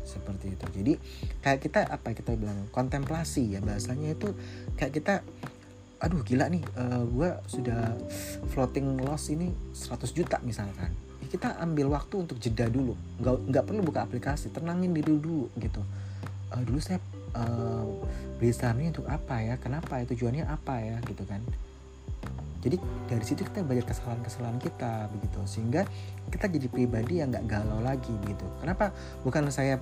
Seperti 0.04 0.52
itu. 0.52 0.66
Jadi 0.74 0.92
kayak 1.40 1.60
kita 1.62 1.80
apa 1.86 2.12
kita 2.12 2.34
bilang 2.34 2.66
kontemplasi 2.74 3.56
ya 3.56 3.62
bahasanya 3.62 4.18
itu 4.18 4.34
kayak 4.74 4.92
kita 4.92 5.14
aduh 6.02 6.20
gila 6.20 6.50
nih 6.52 6.60
uh, 6.76 7.06
gue 7.08 7.30
sudah 7.48 7.96
floating 8.52 9.00
loss 9.00 9.30
ini 9.30 9.54
100 9.72 10.10
juta 10.10 10.42
misalkan. 10.42 10.90
Ya 11.22 11.26
kita 11.30 11.56
ambil 11.62 11.94
waktu 11.94 12.26
untuk 12.26 12.42
jeda 12.42 12.66
dulu. 12.66 12.98
Nggak 13.22 13.34
nggak 13.54 13.64
perlu 13.70 13.80
buka 13.86 14.02
aplikasi 14.02 14.50
tenangin 14.50 14.90
diri 14.92 15.14
dulu 15.14 15.46
gitu. 15.62 15.80
Uh, 16.50 16.62
dulu 16.66 16.82
saya 16.82 16.98
uh, 17.38 17.86
beli 18.42 18.50
saham 18.50 18.82
ini 18.82 18.90
untuk 18.90 19.06
apa 19.06 19.40
ya? 19.40 19.54
Kenapa 19.62 20.02
ya? 20.02 20.04
Tujuannya 20.10 20.44
apa 20.50 20.82
ya? 20.82 20.98
Gitu 21.06 21.22
kan 21.24 21.40
jadi 22.64 22.80
dari 23.04 23.24
situ 23.24 23.44
kita 23.44 23.60
belajar 23.60 23.92
kesalahan-kesalahan 23.92 24.56
kita 24.56 25.12
begitu. 25.12 25.38
Sehingga 25.44 25.84
kita 26.32 26.48
jadi 26.48 26.66
pribadi 26.72 27.20
yang 27.20 27.28
nggak 27.28 27.44
galau 27.44 27.84
lagi 27.84 28.16
gitu 28.24 28.48
kenapa? 28.64 28.88
Bukan 29.20 29.52
saya 29.52 29.76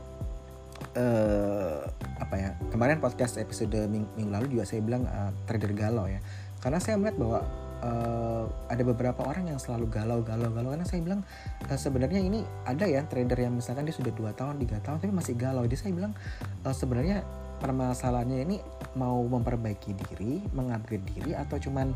uh, 0.98 1.86
apa 2.18 2.34
ya 2.34 2.50
kemarin 2.74 2.98
podcast 2.98 3.38
episode 3.38 3.78
ming 3.86 4.10
minggu 4.18 4.30
lalu 4.34 4.46
juga 4.58 4.64
saya 4.66 4.82
bilang 4.82 5.06
uh, 5.06 5.30
trader 5.46 5.70
galau 5.78 6.10
ya. 6.10 6.18
Karena 6.58 6.82
saya 6.82 6.98
melihat 6.98 7.18
bahwa 7.22 7.38
uh, 7.86 8.44
ada 8.66 8.82
beberapa 8.82 9.22
orang 9.26 9.54
yang 9.54 9.62
selalu 9.62 9.86
galau 9.86 10.18
galau 10.26 10.50
galau. 10.50 10.74
Karena 10.74 10.86
saya 10.86 11.00
bilang 11.06 11.22
uh, 11.70 11.78
sebenarnya 11.78 12.18
ini 12.18 12.42
ada 12.66 12.90
ya 12.90 13.06
trader 13.06 13.38
yang 13.38 13.54
misalkan 13.54 13.86
dia 13.86 13.94
sudah 13.94 14.10
dua 14.10 14.34
tahun 14.34 14.58
tiga 14.58 14.82
tahun 14.82 14.98
tapi 14.98 15.14
masih 15.14 15.38
galau. 15.38 15.62
Jadi 15.70 15.76
saya 15.78 15.92
bilang 15.94 16.18
uh, 16.66 16.74
sebenarnya 16.74 17.22
permasalahannya 17.62 18.42
ini 18.42 18.58
mau 18.98 19.22
memperbaiki 19.22 19.94
diri 19.94 20.42
mengupgrade 20.50 21.06
diri 21.14 21.32
atau 21.38 21.62
cuman 21.62 21.94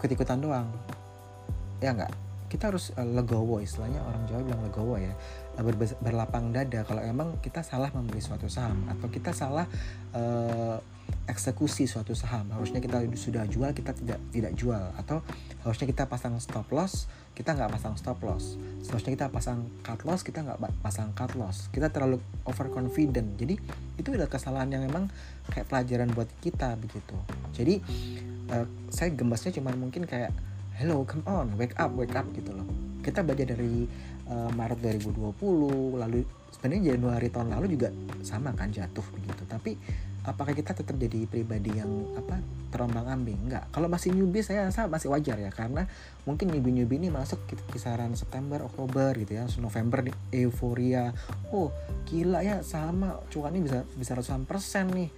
ikut-ikutan 0.00 0.40
doang. 0.40 0.66
Ya 1.84 1.92
enggak 1.92 2.12
kita 2.50 2.74
harus 2.74 2.90
uh, 2.98 3.06
legowo 3.06 3.62
istilahnya 3.62 4.02
orang 4.02 4.26
Jawa 4.26 4.42
bilang 4.42 4.62
legowo 4.66 4.98
ya. 4.98 5.14
Ber 5.54 5.74
berlapang 6.02 6.50
dada. 6.50 6.82
Kalau 6.82 6.98
emang 6.98 7.38
kita 7.38 7.62
salah 7.62 7.94
membeli 7.94 8.18
suatu 8.18 8.50
saham 8.50 8.90
atau 8.90 9.06
kita 9.06 9.30
salah 9.30 9.70
uh, 10.10 10.82
eksekusi 11.30 11.86
suatu 11.86 12.14
saham 12.14 12.50
harusnya 12.54 12.82
kita 12.82 13.02
sudah 13.14 13.46
jual 13.46 13.70
kita 13.70 13.94
tidak 13.94 14.18
tidak 14.34 14.52
jual. 14.58 14.82
Atau 14.98 15.22
harusnya 15.62 15.86
kita 15.86 16.10
pasang 16.10 16.34
stop 16.42 16.66
loss 16.74 17.06
kita 17.38 17.54
nggak 17.54 17.70
pasang 17.72 17.94
stop 17.94 18.18
loss. 18.26 18.58
Seharusnya 18.82 19.14
kita 19.14 19.26
pasang 19.30 19.70
cut 19.86 20.02
loss 20.02 20.26
kita 20.26 20.42
nggak 20.42 20.58
pasang 20.82 21.14
cut 21.14 21.32
loss. 21.38 21.70
Kita 21.70 21.88
terlalu 21.88 22.18
overconfident. 22.44 23.38
Jadi 23.38 23.54
itu 23.94 24.08
adalah 24.10 24.28
kesalahan 24.28 24.68
yang 24.74 24.82
memang 24.90 25.06
kayak 25.50 25.66
pelajaran 25.68 26.08
buat 26.14 26.30
kita 26.40 26.78
begitu. 26.78 27.16
Jadi 27.52 27.74
uh, 28.54 28.66
saya 28.90 29.10
gembasnya 29.14 29.54
cuma 29.58 29.74
mungkin 29.74 30.06
kayak 30.06 30.30
hello 30.80 31.04
come 31.04 31.26
on 31.28 31.52
wake 31.60 31.76
up 31.76 31.92
wake 31.94 32.14
up 32.14 32.26
gitu 32.32 32.54
loh. 32.54 32.66
Kita 33.00 33.24
belajar 33.24 33.56
dari 33.56 33.84
uh, 34.28 34.50
Maret 34.52 34.78
2020 34.80 35.98
lalu 35.98 36.20
sebenarnya 36.54 36.94
Januari 36.94 37.28
tahun 37.32 37.48
lalu 37.56 37.66
juga 37.78 37.88
sama 38.24 38.52
kan 38.52 38.70
jatuh 38.70 39.04
begitu. 39.16 39.42
Tapi 39.48 39.76
apakah 40.20 40.52
kita 40.52 40.76
tetap 40.76 41.00
jadi 41.00 41.24
pribadi 41.24 41.80
yang 41.80 41.88
apa 42.16 42.36
terombang 42.68 43.08
ambing? 43.08 43.48
Enggak. 43.48 43.72
Kalau 43.72 43.88
masih 43.88 44.12
newbie 44.12 44.44
saya 44.44 44.68
rasa 44.68 44.84
masih 44.86 45.08
wajar 45.08 45.40
ya 45.40 45.48
karena 45.48 45.88
mungkin 46.28 46.52
newbie 46.52 46.76
newbie 46.76 47.00
ini 47.00 47.08
masuk 47.08 47.40
kisaran 47.72 48.12
September 48.12 48.60
Oktober 48.60 49.16
gitu 49.16 49.40
ya. 49.40 49.48
November 49.56 50.04
nih 50.04 50.16
euforia. 50.44 51.16
Oh 51.50 51.72
gila 52.04 52.44
ya 52.44 52.60
sama 52.60 53.20
cuannya 53.32 53.60
bisa 53.64 53.78
bisa 53.96 54.12
ratusan 54.18 54.44
persen 54.44 54.92
nih 54.92 55.08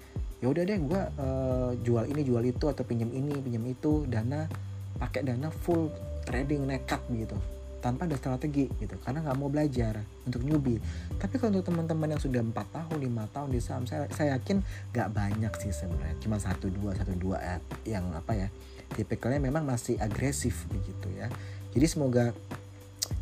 ya 0.42 0.50
udah 0.50 0.62
deh 0.66 0.78
gue 0.82 1.02
uh, 1.22 1.70
jual 1.87 2.04
ini 2.11 2.26
jual 2.26 2.42
itu 2.42 2.66
atau 2.66 2.82
pinjam 2.82 3.08
ini 3.14 3.38
pinjam 3.38 3.62
itu 3.62 4.02
dana 4.11 4.50
pakai 4.99 5.22
dana 5.22 5.49
full 5.54 5.87
trading 6.26 6.66
nekat 6.66 6.99
gitu 7.14 7.38
tanpa 7.82 8.06
ada 8.06 8.14
strategi 8.14 8.70
gitu 8.78 8.94
karena 9.02 9.26
nggak 9.26 9.37
mau 9.42 9.50
belajar 9.50 10.06
untuk 10.22 10.46
newbie. 10.46 10.78
Tapi 11.18 11.34
kalau 11.34 11.58
untuk 11.58 11.66
teman-teman 11.66 12.14
yang 12.14 12.22
sudah 12.22 12.38
empat 12.38 12.70
tahun 12.70 12.99
lima 13.02 13.26
tahun 13.34 13.50
di 13.50 13.58
saham 13.58 13.90
saya 13.90 14.06
saya 14.14 14.38
yakin 14.38 14.62
nggak 14.94 15.08
banyak 15.11 15.52
sih 15.58 15.75
sebenarnya 15.75 16.14
cuma 16.22 16.38
satu 16.38 16.70
dua 16.70 16.94
satu 16.94 17.11
dua 17.18 17.58
yang 17.82 18.06
apa 18.14 18.38
ya 18.38 18.49
tipikalnya 18.94 19.42
memang 19.42 19.66
masih 19.66 19.99
agresif 19.99 20.70
begitu 20.70 21.11
ya. 21.18 21.26
Jadi 21.75 21.87
semoga 21.90 22.30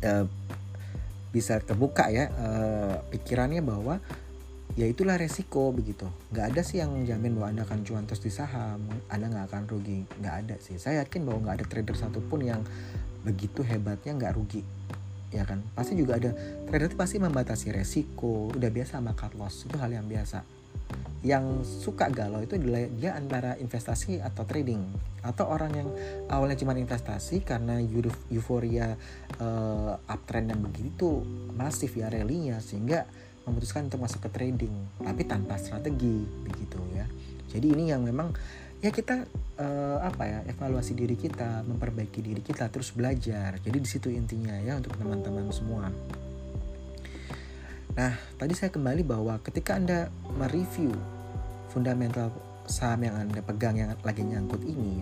uh, 0.05 0.25
bisa 1.33 1.57
terbuka 1.57 2.13
ya 2.13 2.29
uh, 2.29 3.01
pikirannya 3.09 3.65
bahwa 3.65 3.97
ya 4.79 4.85
itulah 4.87 5.19
resiko 5.19 5.71
begitu. 5.75 6.07
Nggak 6.31 6.45
ada 6.55 6.61
sih 6.63 6.79
yang 6.79 6.91
jamin 7.03 7.35
bahwa 7.35 7.47
anda 7.51 7.63
akan 7.67 7.83
cuan 7.83 8.03
terus 8.07 8.23
di 8.23 8.31
saham 8.31 8.81
anda 9.11 9.25
nggak 9.27 9.45
akan 9.51 9.63
rugi. 9.67 10.07
Nggak 10.19 10.35
ada 10.45 10.55
sih. 10.63 10.79
Saya 10.79 11.03
yakin 11.03 11.27
bahwa 11.27 11.49
nggak 11.49 11.55
ada 11.61 11.65
trader 11.67 11.95
satupun 11.97 12.39
yang 12.45 12.61
begitu 13.21 13.61
hebatnya 13.61 14.17
nggak 14.17 14.33
rugi 14.37 14.63
ya 15.31 15.47
kan? 15.47 15.63
Pasti 15.73 15.95
juga 15.95 16.19
ada 16.19 16.35
trader 16.67 16.91
itu 16.91 16.97
pasti 16.99 17.17
membatasi 17.17 17.71
resiko 17.71 18.51
udah 18.51 18.69
biasa 18.69 18.99
sama 18.99 19.15
cut 19.15 19.33
loss 19.39 19.65
itu 19.65 19.79
hal 19.79 19.89
yang 19.89 20.05
biasa. 20.05 20.43
Yang 21.21 21.63
suka 21.85 22.11
galau 22.11 22.43
itu 22.43 22.59
adalah 22.59 22.83
dia 22.91 23.15
antara 23.15 23.55
investasi 23.55 24.19
atau 24.19 24.43
trading. 24.43 24.83
Atau 25.23 25.47
orang 25.47 25.71
yang 25.71 25.89
awalnya 26.27 26.59
cuma 26.59 26.75
investasi 26.75 27.45
karena 27.47 27.79
euforia 28.33 28.99
uh, 29.39 29.95
uptrend 30.09 30.51
yang 30.51 30.61
begitu 30.65 31.23
masif 31.55 31.95
ya 31.95 32.11
rally 32.11 32.51
sehingga 32.59 33.07
memutuskan 33.45 33.89
untuk 33.89 34.01
masuk 34.03 34.25
ke 34.25 34.29
trading 34.29 34.73
tapi 35.01 35.25
tanpa 35.25 35.57
strategi 35.57 36.25
begitu 36.45 36.77
ya. 36.93 37.05
Jadi 37.51 37.67
ini 37.73 37.91
yang 37.91 38.05
memang 38.05 38.31
ya 38.79 38.89
kita 38.89 39.27
uh, 39.59 39.99
apa 40.01 40.23
ya 40.25 40.39
evaluasi 40.47 40.95
diri 40.95 41.19
kita 41.19 41.65
memperbaiki 41.67 42.19
diri 42.23 42.41
kita 42.41 42.69
terus 42.69 42.93
belajar. 42.95 43.59
Jadi 43.59 43.77
di 43.77 43.89
situ 43.89 44.07
intinya 44.09 44.55
ya 44.61 44.77
untuk 44.77 44.95
teman-teman 44.95 45.49
semua. 45.51 45.89
Nah 47.97 48.13
tadi 48.39 48.53
saya 48.55 48.71
kembali 48.71 49.03
bahwa 49.03 49.35
ketika 49.43 49.75
anda 49.75 50.07
mereview 50.37 50.93
fundamental 51.71 52.31
saham 52.71 53.03
yang 53.03 53.15
anda 53.17 53.43
pegang 53.43 53.75
yang 53.75 53.91
lagi 54.05 54.23
nyangkut 54.23 54.61
ini 54.63 55.01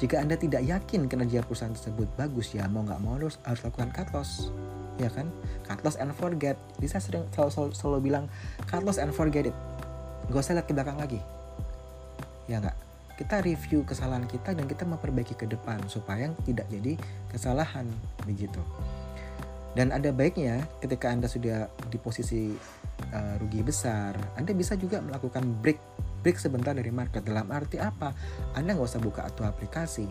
jika 0.00 0.22
anda 0.22 0.38
tidak 0.38 0.64
yakin 0.64 1.04
kinerja 1.10 1.44
perusahaan 1.44 1.74
tersebut 1.76 2.08
bagus 2.16 2.56
ya 2.56 2.64
mau 2.70 2.80
nggak 2.86 3.00
mau 3.02 3.20
harus 3.20 3.36
harus 3.44 3.60
lakukan 3.66 3.90
cut 3.92 4.08
loss 4.16 4.48
ya 5.00 5.10
kan 5.10 5.32
cut 5.64 5.80
loss 5.80 5.96
and 5.96 6.12
forget 6.12 6.60
bisa 6.76 7.00
sering 7.00 7.24
selalu, 7.32 7.50
selalu, 7.50 7.70
selalu 7.72 7.98
bilang 8.04 8.24
cut 8.68 8.84
loss 8.84 9.00
and 9.00 9.16
forget 9.16 9.48
it 9.48 9.56
gak 10.28 10.44
usah 10.44 10.54
lihat 10.54 10.68
ke 10.68 10.76
belakang 10.76 11.00
lagi 11.00 11.20
ya 12.46 12.60
nggak 12.60 12.76
kita 13.20 13.44
review 13.44 13.84
kesalahan 13.84 14.24
kita 14.24 14.56
dan 14.56 14.64
kita 14.64 14.88
memperbaiki 14.88 15.36
ke 15.36 15.44
depan 15.44 15.76
supaya 15.92 16.32
tidak 16.48 16.64
jadi 16.72 16.96
kesalahan 17.28 17.84
begitu. 18.24 18.64
Dan 19.76 19.92
ada 19.92 20.08
baiknya 20.08 20.64
ketika 20.80 21.12
Anda 21.12 21.28
sudah 21.28 21.68
di 21.92 22.00
posisi 22.00 22.56
uh, 23.12 23.34
rugi 23.36 23.60
besar, 23.60 24.16
Anda 24.40 24.56
bisa 24.56 24.74
juga 24.74 25.04
melakukan 25.04 25.44
break 25.60 25.78
break 26.24 26.40
sebentar 26.40 26.72
dari 26.72 26.88
market. 26.88 27.20
Dalam 27.20 27.52
arti 27.52 27.76
apa? 27.76 28.16
Anda 28.56 28.72
nggak 28.72 28.88
usah 28.88 29.04
buka 29.04 29.28
atau 29.28 29.44
aplikasi. 29.44 30.08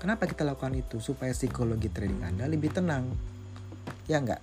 Kenapa 0.00 0.24
kita 0.24 0.48
lakukan 0.48 0.80
itu? 0.80 0.96
Supaya 1.04 1.36
psikologi 1.36 1.92
trading 1.92 2.24
Anda 2.24 2.48
lebih 2.48 2.72
tenang. 2.72 3.36
Ya 4.08 4.18
nggak? 4.24 4.40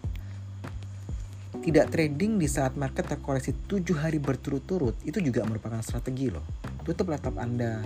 Tidak 1.66 1.86
trading 1.90 2.38
di 2.38 2.46
saat 2.46 2.78
market 2.78 3.10
terkoreksi 3.10 3.52
7 3.66 3.82
hari 3.98 4.22
berturut-turut 4.22 4.94
itu 5.02 5.18
juga 5.18 5.42
merupakan 5.50 5.82
strategi 5.82 6.30
loh 6.30 6.46
tutup 6.86 7.10
laptop 7.10 7.42
Anda. 7.42 7.82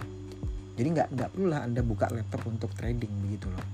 Jadi 0.76 0.88
nggak 0.92 1.08
nggak 1.16 1.30
perlu 1.32 1.48
lah 1.48 1.64
Anda 1.64 1.80
buka 1.80 2.12
laptop 2.12 2.44
untuk 2.52 2.76
trading 2.76 3.10
begitu 3.24 3.48
loh. 3.48 3.66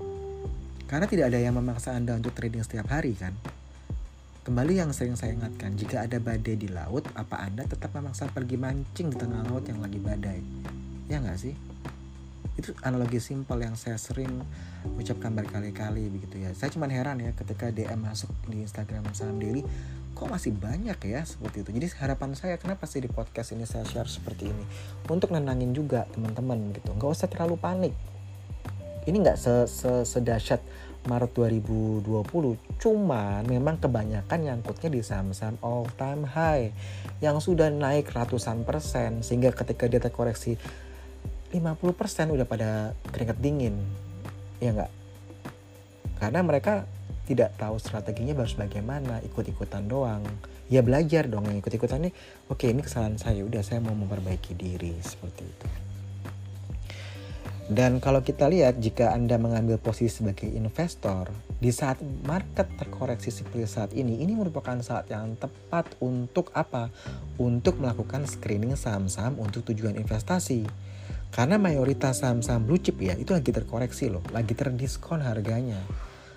Karena 0.86 1.10
tidak 1.10 1.34
ada 1.34 1.42
yang 1.42 1.58
memaksa 1.58 1.98
Anda 1.98 2.14
untuk 2.14 2.30
trading 2.38 2.62
setiap 2.62 2.86
hari 2.94 3.18
kan. 3.18 3.34
Kembali 4.46 4.78
yang 4.78 4.94
sering 4.94 5.18
saya 5.18 5.34
ingatkan, 5.34 5.74
jika 5.74 6.06
ada 6.06 6.22
badai 6.22 6.54
di 6.54 6.70
laut, 6.70 7.02
apa 7.18 7.42
Anda 7.42 7.66
tetap 7.66 7.90
memaksa 7.90 8.30
pergi 8.30 8.54
mancing 8.54 9.10
di 9.10 9.18
tengah 9.18 9.42
laut 9.50 9.66
yang 9.66 9.82
lagi 9.82 9.98
badai? 9.98 10.38
Ya 11.10 11.18
nggak 11.18 11.34
sih? 11.42 11.58
Itu 12.56 12.72
analogi 12.80 13.20
simpel 13.20 13.60
yang 13.60 13.76
saya 13.76 14.00
sering 14.00 14.42
ucapkan 14.96 15.32
berkali-kali 15.36 16.08
begitu 16.08 16.40
ya. 16.40 16.50
Saya 16.56 16.72
cuma 16.72 16.88
heran 16.88 17.20
ya 17.20 17.36
ketika 17.36 17.68
DM 17.68 18.00
masuk 18.00 18.32
di 18.48 18.64
Instagram 18.64 19.04
saham 19.12 19.36
daily 19.36 19.64
kok 20.16 20.32
masih 20.32 20.56
banyak 20.56 20.96
ya 20.96 21.20
seperti 21.28 21.60
itu. 21.60 21.70
Jadi 21.76 21.86
harapan 22.00 22.32
saya 22.32 22.56
kenapa 22.56 22.88
sih 22.88 23.04
di 23.04 23.12
podcast 23.12 23.52
ini 23.52 23.68
saya 23.68 23.84
share 23.84 24.08
seperti 24.08 24.48
ini? 24.48 24.64
Untuk 25.12 25.28
nenangin 25.36 25.76
juga 25.76 26.08
teman-teman 26.16 26.72
gitu. 26.72 26.96
Nggak 26.96 27.10
usah 27.12 27.28
terlalu 27.28 27.60
panik. 27.60 27.92
Ini 29.04 29.16
nggak 29.22 29.38
sedahsyat 30.08 30.64
Maret 31.06 31.32
2020 31.38 32.02
cuman 32.82 33.46
memang 33.46 33.78
kebanyakan 33.78 34.38
nyangkutnya 34.42 34.90
di 34.90 35.00
saham-saham 35.06 35.54
all 35.62 35.86
time 35.94 36.26
high 36.26 36.74
yang 37.22 37.38
sudah 37.38 37.70
naik 37.70 38.10
ratusan 38.10 38.66
persen 38.66 39.22
sehingga 39.22 39.54
ketika 39.54 39.86
dia 39.86 40.02
terkoreksi 40.02 40.58
50% 41.56 42.36
udah 42.36 42.46
pada 42.46 42.92
keringat 43.08 43.38
dingin 43.40 43.80
ya 44.60 44.76
nggak 44.76 44.92
karena 46.20 46.40
mereka 46.44 46.84
tidak 47.26 47.56
tahu 47.58 47.76
strateginya 47.80 48.36
harus 48.36 48.54
bagaimana 48.54 49.24
ikut-ikutan 49.24 49.88
doang 49.88 50.22
ya 50.70 50.84
belajar 50.84 51.26
dong 51.26 51.48
yang 51.48 51.58
ikut-ikutan 51.58 52.08
nih 52.08 52.14
oke 52.52 52.64
ini 52.68 52.80
kesalahan 52.84 53.16
saya 53.16 53.42
udah 53.42 53.62
saya 53.64 53.80
mau 53.80 53.96
memperbaiki 53.96 54.54
diri 54.54 54.94
seperti 55.02 55.42
itu 55.44 55.68
dan 57.66 57.98
kalau 57.98 58.22
kita 58.22 58.46
lihat 58.46 58.78
jika 58.78 59.10
Anda 59.10 59.42
mengambil 59.42 59.82
posisi 59.82 60.22
sebagai 60.22 60.46
investor 60.46 61.34
di 61.58 61.74
saat 61.74 61.98
market 62.22 62.70
terkoreksi 62.78 63.34
seperti 63.34 63.66
saat 63.66 63.90
ini, 63.90 64.22
ini 64.22 64.38
merupakan 64.38 64.78
saat 64.78 65.10
yang 65.10 65.34
tepat 65.34 65.98
untuk 65.98 66.54
apa? 66.54 66.94
Untuk 67.42 67.82
melakukan 67.82 68.22
screening 68.30 68.78
saham-saham 68.78 69.42
untuk 69.42 69.66
tujuan 69.66 69.98
investasi. 69.98 70.62
Karena 71.34 71.60
mayoritas 71.60 72.24
saham-saham 72.24 72.64
blue 72.64 72.80
chip 72.80 72.96
ya 73.02 73.12
itu 73.18 73.36
lagi 73.36 73.52
terkoreksi 73.52 74.08
loh, 74.08 74.24
lagi 74.32 74.56
terdiskon 74.56 75.20
harganya. 75.20 75.78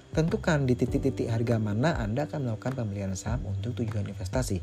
Tentukan 0.09 0.65
di 0.65 0.73
titik-titik 0.73 1.29
harga 1.29 1.61
mana 1.61 1.95
Anda 2.01 2.25
akan 2.25 2.49
melakukan 2.49 2.73
pembelian 2.73 3.13
saham 3.13 3.45
untuk 3.45 3.77
tujuan 3.77 4.09
investasi. 4.09 4.57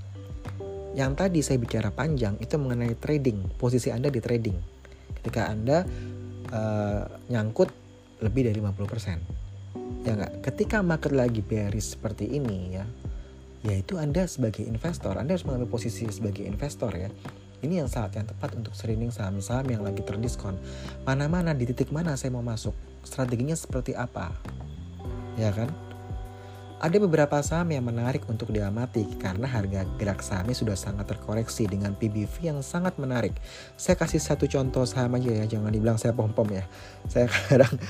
Yang 0.96 1.12
tadi 1.14 1.40
saya 1.44 1.58
bicara 1.60 1.88
panjang 1.92 2.40
itu 2.42 2.56
mengenai 2.58 2.98
trading, 2.98 3.54
posisi 3.60 3.92
Anda 3.94 4.10
di 4.10 4.18
trading. 4.18 4.56
Ketika 5.20 5.46
Anda 5.46 5.86
uh, 6.50 7.02
nyangkut 7.30 7.70
lebih 8.24 8.48
dari 8.48 8.58
50%. 8.58 10.06
Ya 10.06 10.16
enggak? 10.16 10.32
Ketika 10.42 10.80
market 10.80 11.12
lagi 11.12 11.44
bearish 11.44 11.94
seperti 11.94 12.26
ini 12.32 12.80
ya, 12.80 12.84
yaitu 13.66 13.98
Anda 13.98 14.24
sebagai 14.30 14.64
investor, 14.64 15.18
Anda 15.18 15.34
harus 15.36 15.44
mengambil 15.44 15.68
posisi 15.68 16.06
sebagai 16.08 16.46
investor 16.46 16.94
ya. 16.94 17.10
Ini 17.64 17.84
yang 17.84 17.88
saat 17.88 18.12
yang 18.12 18.28
tepat 18.28 18.52
untuk 18.58 18.76
screening 18.76 19.08
saham-saham 19.08 19.64
yang 19.72 19.80
lagi 19.80 20.04
terdiskon. 20.04 20.60
Mana-mana 21.08 21.56
di 21.56 21.64
titik 21.64 21.88
mana 21.88 22.12
saya 22.18 22.34
mau 22.34 22.44
masuk, 22.44 22.76
strateginya 23.06 23.56
seperti 23.56 23.96
apa. 23.96 24.34
Ya 25.40 25.52
kan? 25.52 25.85
Ada 26.76 27.00
beberapa 27.00 27.40
saham 27.40 27.72
yang 27.72 27.88
menarik 27.88 28.28
untuk 28.28 28.52
diamati 28.52 29.08
karena 29.16 29.48
harga 29.48 29.88
gerak 29.96 30.20
sahamnya 30.20 30.52
sudah 30.52 30.76
sangat 30.76 31.08
terkoreksi 31.08 31.64
dengan 31.64 31.96
PBV 31.96 32.52
yang 32.52 32.60
sangat 32.60 33.00
menarik. 33.00 33.32
Saya 33.80 33.96
kasih 33.96 34.20
satu 34.20 34.44
contoh 34.44 34.84
saham 34.84 35.16
aja 35.16 35.40
ya, 35.40 35.48
jangan 35.48 35.72
dibilang 35.72 35.96
saya 35.96 36.12
pom-pom 36.12 36.44
ya. 36.52 36.68
Saya 37.08 37.32
kadang 37.48 37.80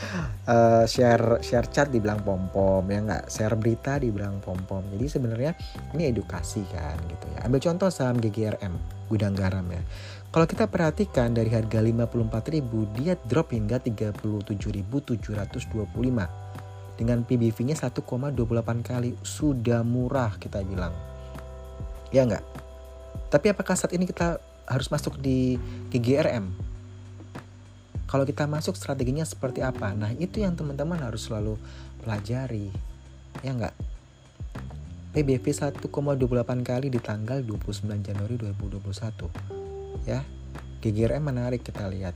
uh, 0.46 0.86
share 0.86 1.42
share 1.42 1.66
chat 1.66 1.90
dibilang 1.90 2.22
pom-pom 2.22 2.86
ya 2.86 3.02
nggak, 3.02 3.26
share 3.26 3.58
berita 3.58 3.98
dibilang 3.98 4.38
pom-pom. 4.38 4.86
Jadi 4.94 5.06
sebenarnya 5.10 5.58
ini 5.98 6.06
edukasi 6.06 6.62
kan 6.70 6.94
gitu 7.10 7.26
ya. 7.34 7.42
Ambil 7.42 7.58
contoh 7.58 7.90
saham 7.90 8.22
GGRM, 8.22 8.70
gudang 9.10 9.34
garam 9.34 9.66
ya. 9.66 9.82
Kalau 10.30 10.46
kita 10.46 10.70
perhatikan 10.70 11.34
dari 11.34 11.50
harga 11.50 11.82
54.000 11.82 13.02
dia 13.02 13.18
drop 13.18 13.50
hingga 13.50 13.82
37.725 13.82 16.45
dengan 16.96 17.22
PBV-nya 17.22 17.76
1,28 17.76 18.34
kali. 18.80 19.14
Sudah 19.22 19.84
murah 19.86 20.34
kita 20.40 20.64
bilang. 20.64 20.92
Ya 22.10 22.24
enggak 22.24 22.44
tapi 23.26 23.50
apakah 23.50 23.74
saat 23.74 23.92
ini 23.92 24.06
kita 24.06 24.38
harus 24.66 24.88
masuk 24.90 25.18
di 25.18 25.58
GGRM 25.90 26.50
kalau 28.06 28.22
kita 28.22 28.46
masuk 28.46 28.78
strateginya 28.78 29.26
seperti 29.26 29.66
apa? 29.66 29.90
Nah 29.90 30.14
itu 30.14 30.38
yang 30.38 30.54
teman-teman 30.54 30.94
harus 31.02 31.26
selalu 31.26 31.58
pelajari. 32.06 32.70
Ya 33.42 33.50
enggak 33.50 33.74
PBV 35.10 35.42
1,28 35.42 35.90
kali 36.62 36.86
di 36.86 37.02
tanggal 37.02 37.42
29 37.42 37.82
Januari 38.06 38.34
2021 38.38 40.06
ya? 40.06 40.22
GGRM 40.86 41.18
menarik 41.18 41.66
kita 41.66 41.90
lihat. 41.90 42.14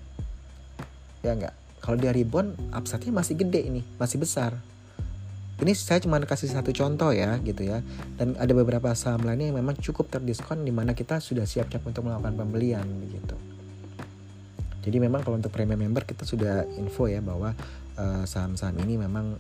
Ya 1.27 1.35
enggak 1.35 1.59
kalau 1.83 1.99
di 1.99 2.07
Ribon 2.07 2.55
upside 2.71 3.11
masih 3.11 3.35
gede 3.35 3.67
ini 3.67 3.83
masih 3.99 4.23
besar 4.23 4.63
ini 5.61 5.77
saya 5.77 6.01
cuma 6.01 6.17
kasih 6.25 6.49
satu 6.49 6.73
contoh 6.73 7.13
ya 7.13 7.37
gitu 7.45 7.69
ya. 7.69 7.85
Dan 8.17 8.37
ada 8.41 8.53
beberapa 8.57 8.93
saham 8.97 9.25
lainnya 9.25 9.53
yang 9.53 9.61
memang 9.61 9.77
cukup 9.77 10.09
terdiskon 10.09 10.65
di 10.65 10.73
mana 10.73 10.97
kita 10.97 11.21
sudah 11.21 11.45
siap-siap 11.45 11.85
untuk 11.85 12.09
melakukan 12.09 12.33
pembelian 12.33 12.85
begitu. 13.01 13.37
Jadi 14.81 14.97
memang 14.97 15.21
kalau 15.21 15.37
untuk 15.37 15.53
premium 15.53 15.77
member 15.77 16.09
kita 16.09 16.25
sudah 16.25 16.65
info 16.81 17.05
ya 17.05 17.21
bahwa 17.21 17.53
saham 18.01 18.25
saham-saham 18.57 18.81
ini 18.81 18.97
memang 18.97 19.37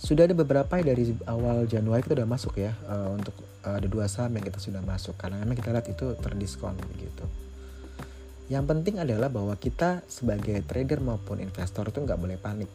sudah 0.00 0.24
ada 0.24 0.32
beberapa 0.32 0.80
dari 0.80 1.12
awal 1.28 1.68
Januari 1.68 2.00
kita 2.00 2.16
sudah 2.16 2.30
masuk 2.32 2.56
ya 2.56 2.72
uh, 2.88 3.12
untuk 3.12 3.36
uh, 3.68 3.76
ada 3.76 3.84
dua 3.84 4.08
saham 4.08 4.32
yang 4.40 4.44
kita 4.48 4.56
sudah 4.56 4.80
masuk. 4.80 5.12
Karena 5.20 5.44
memang 5.44 5.60
kita 5.60 5.68
lihat 5.76 5.92
itu 5.92 6.16
terdiskon 6.16 6.72
begitu. 6.96 7.28
Yang 8.48 8.64
penting 8.64 8.96
adalah 8.96 9.28
bahwa 9.28 9.52
kita 9.60 10.00
sebagai 10.08 10.64
trader 10.64 11.04
maupun 11.04 11.44
investor 11.44 11.92
itu 11.92 12.00
nggak 12.00 12.16
boleh 12.16 12.40
panik 12.40 12.72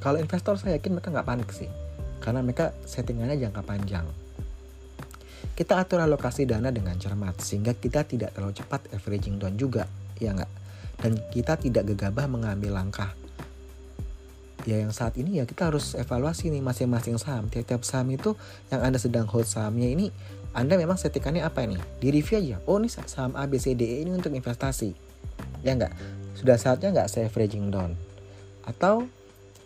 kalau 0.00 0.18
investor 0.18 0.56
saya 0.56 0.80
yakin 0.80 0.96
mereka 0.96 1.12
nggak 1.12 1.28
panik 1.28 1.48
sih, 1.52 1.70
karena 2.18 2.40
mereka 2.40 2.74
settingannya 2.88 3.36
jangka 3.36 3.62
panjang. 3.62 4.06
Kita 5.54 5.76
atur 5.76 6.00
alokasi 6.00 6.48
dana 6.48 6.72
dengan 6.72 6.96
cermat 6.96 7.36
sehingga 7.40 7.76
kita 7.76 8.08
tidak 8.08 8.32
terlalu 8.32 8.56
cepat 8.56 8.88
averaging 8.96 9.36
down 9.36 9.54
juga, 9.60 9.84
ya 10.16 10.32
nggak? 10.32 10.52
Dan 11.00 11.20
kita 11.32 11.60
tidak 11.60 11.92
gegabah 11.94 12.28
mengambil 12.28 12.80
langkah. 12.80 13.12
Ya 14.68 14.76
yang 14.76 14.92
saat 14.92 15.16
ini 15.16 15.40
ya 15.40 15.48
kita 15.48 15.72
harus 15.72 15.96
evaluasi 15.96 16.52
nih 16.52 16.60
masing-masing 16.60 17.16
saham. 17.16 17.48
Tiap-tiap 17.48 17.80
saham 17.80 18.12
itu 18.12 18.36
yang 18.68 18.84
Anda 18.84 19.00
sedang 19.00 19.24
hold 19.24 19.48
sahamnya 19.48 19.88
ini 19.88 20.12
anda 20.50 20.74
memang 20.74 20.98
settingannya 20.98 21.46
apa 21.46 21.62
nih? 21.62 21.78
Di 22.02 22.10
review 22.10 22.42
aja. 22.42 22.56
Oh 22.66 22.82
ini 22.82 22.90
saham 22.90 23.38
A, 23.38 23.46
B, 23.46 23.62
C, 23.62 23.78
D, 23.78 23.86
E 23.86 23.96
ini 24.02 24.10
untuk 24.10 24.34
investasi. 24.34 24.90
Ya 25.62 25.78
nggak? 25.78 25.94
Sudah 26.34 26.58
saatnya 26.58 26.90
nggak 26.90 27.06
saya 27.06 27.30
averaging 27.30 27.70
down? 27.70 27.94
Atau 28.66 29.06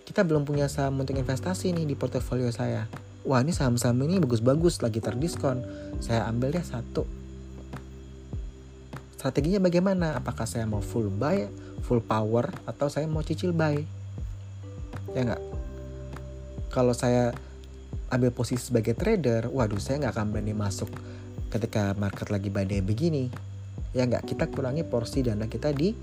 kita 0.04 0.20
belum 0.20 0.44
punya 0.44 0.68
saham 0.68 1.00
untuk 1.00 1.16
investasi 1.16 1.72
nih 1.72 1.88
di 1.88 1.96
portofolio 1.96 2.52
saya. 2.52 2.84
Wah 3.24 3.40
ini 3.40 3.56
saham-saham 3.56 3.96
ini 4.04 4.20
bagus-bagus 4.20 4.84
lagi 4.84 5.00
terdiskon. 5.00 5.64
Saya 6.04 6.28
ambil 6.28 6.52
deh 6.52 6.64
satu. 6.64 7.08
Strateginya 9.16 9.64
bagaimana? 9.64 10.20
Apakah 10.20 10.44
saya 10.44 10.68
mau 10.68 10.84
full 10.84 11.08
buy, 11.08 11.48
full 11.80 12.04
power, 12.04 12.52
atau 12.68 12.92
saya 12.92 13.08
mau 13.08 13.24
cicil 13.24 13.56
buy? 13.56 13.80
Ya 15.16 15.24
nggak? 15.24 15.42
Kalau 16.68 16.92
saya 16.92 17.32
ambil 18.12 18.28
posisi 18.36 18.68
sebagai 18.68 18.92
trader, 18.92 19.48
waduh 19.48 19.80
saya 19.80 20.04
nggak 20.04 20.12
akan 20.12 20.28
berani 20.28 20.52
masuk 20.52 20.92
ketika 21.48 21.96
market 21.96 22.28
lagi 22.28 22.52
badai 22.52 22.84
begini. 22.84 23.32
Ya 23.96 24.04
nggak? 24.04 24.28
Kita 24.28 24.52
kurangi 24.52 24.84
porsi 24.84 25.24
dana 25.24 25.48
kita 25.48 25.72
di 25.72 25.96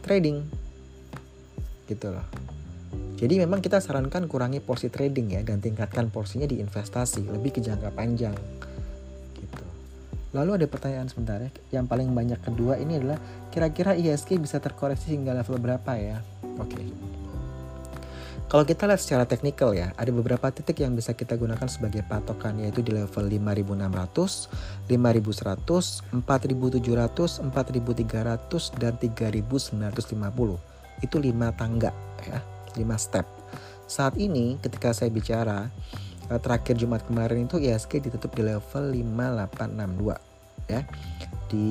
trading. 0.00 0.40
Gitu 1.84 2.08
loh. 2.08 2.53
Jadi 3.24 3.40
memang 3.40 3.64
kita 3.64 3.80
sarankan 3.80 4.28
kurangi 4.28 4.60
porsi 4.60 4.92
trading 4.92 5.32
ya 5.32 5.40
dan 5.40 5.56
tingkatkan 5.56 6.12
porsinya 6.12 6.44
di 6.44 6.60
investasi 6.60 7.24
lebih 7.24 7.56
ke 7.56 7.64
jangka 7.64 7.88
panjang. 7.96 8.36
Gitu. 9.32 9.64
Lalu 10.36 10.60
ada 10.60 10.68
pertanyaan 10.68 11.08
sebentar 11.08 11.40
ya. 11.40 11.48
Yang 11.80 11.88
paling 11.88 12.12
banyak 12.12 12.36
kedua 12.44 12.76
ini 12.76 13.00
adalah 13.00 13.16
kira-kira 13.48 13.96
ISG 13.96 14.36
bisa 14.36 14.60
terkoreksi 14.60 15.16
hingga 15.16 15.32
level 15.40 15.56
berapa 15.56 15.96
ya? 15.96 16.20
Oke. 16.60 16.76
Okay. 16.76 16.84
Kalau 18.44 18.68
kita 18.68 18.84
lihat 18.84 19.00
secara 19.00 19.24
teknikal 19.24 19.72
ya, 19.72 19.96
ada 19.96 20.12
beberapa 20.12 20.52
titik 20.52 20.84
yang 20.84 20.92
bisa 20.92 21.16
kita 21.16 21.40
gunakan 21.40 21.64
sebagai 21.64 22.04
patokan 22.04 22.60
yaitu 22.60 22.84
di 22.84 22.92
level 22.92 23.24
5600, 23.24 24.52
5100, 24.84 26.12
4700, 26.12 27.40
4300 27.40 28.68
dan 28.76 28.92
3950. 29.00 30.60
Itu 31.00 31.16
5 31.16 31.56
tangga 31.56 31.88
ya 32.20 32.52
5 32.74 32.84
step. 32.98 33.26
Saat 33.86 34.18
ini 34.18 34.58
ketika 34.58 34.90
saya 34.90 35.08
bicara 35.08 35.70
eh, 36.28 36.40
terakhir 36.40 36.76
Jumat 36.76 37.06
kemarin 37.06 37.46
itu 37.46 37.62
ISG 37.62 38.02
ditutup 38.02 38.34
di 38.34 38.42
level 38.44 38.92
5862 38.92 40.34
ya 40.68 40.80
di 41.52 41.68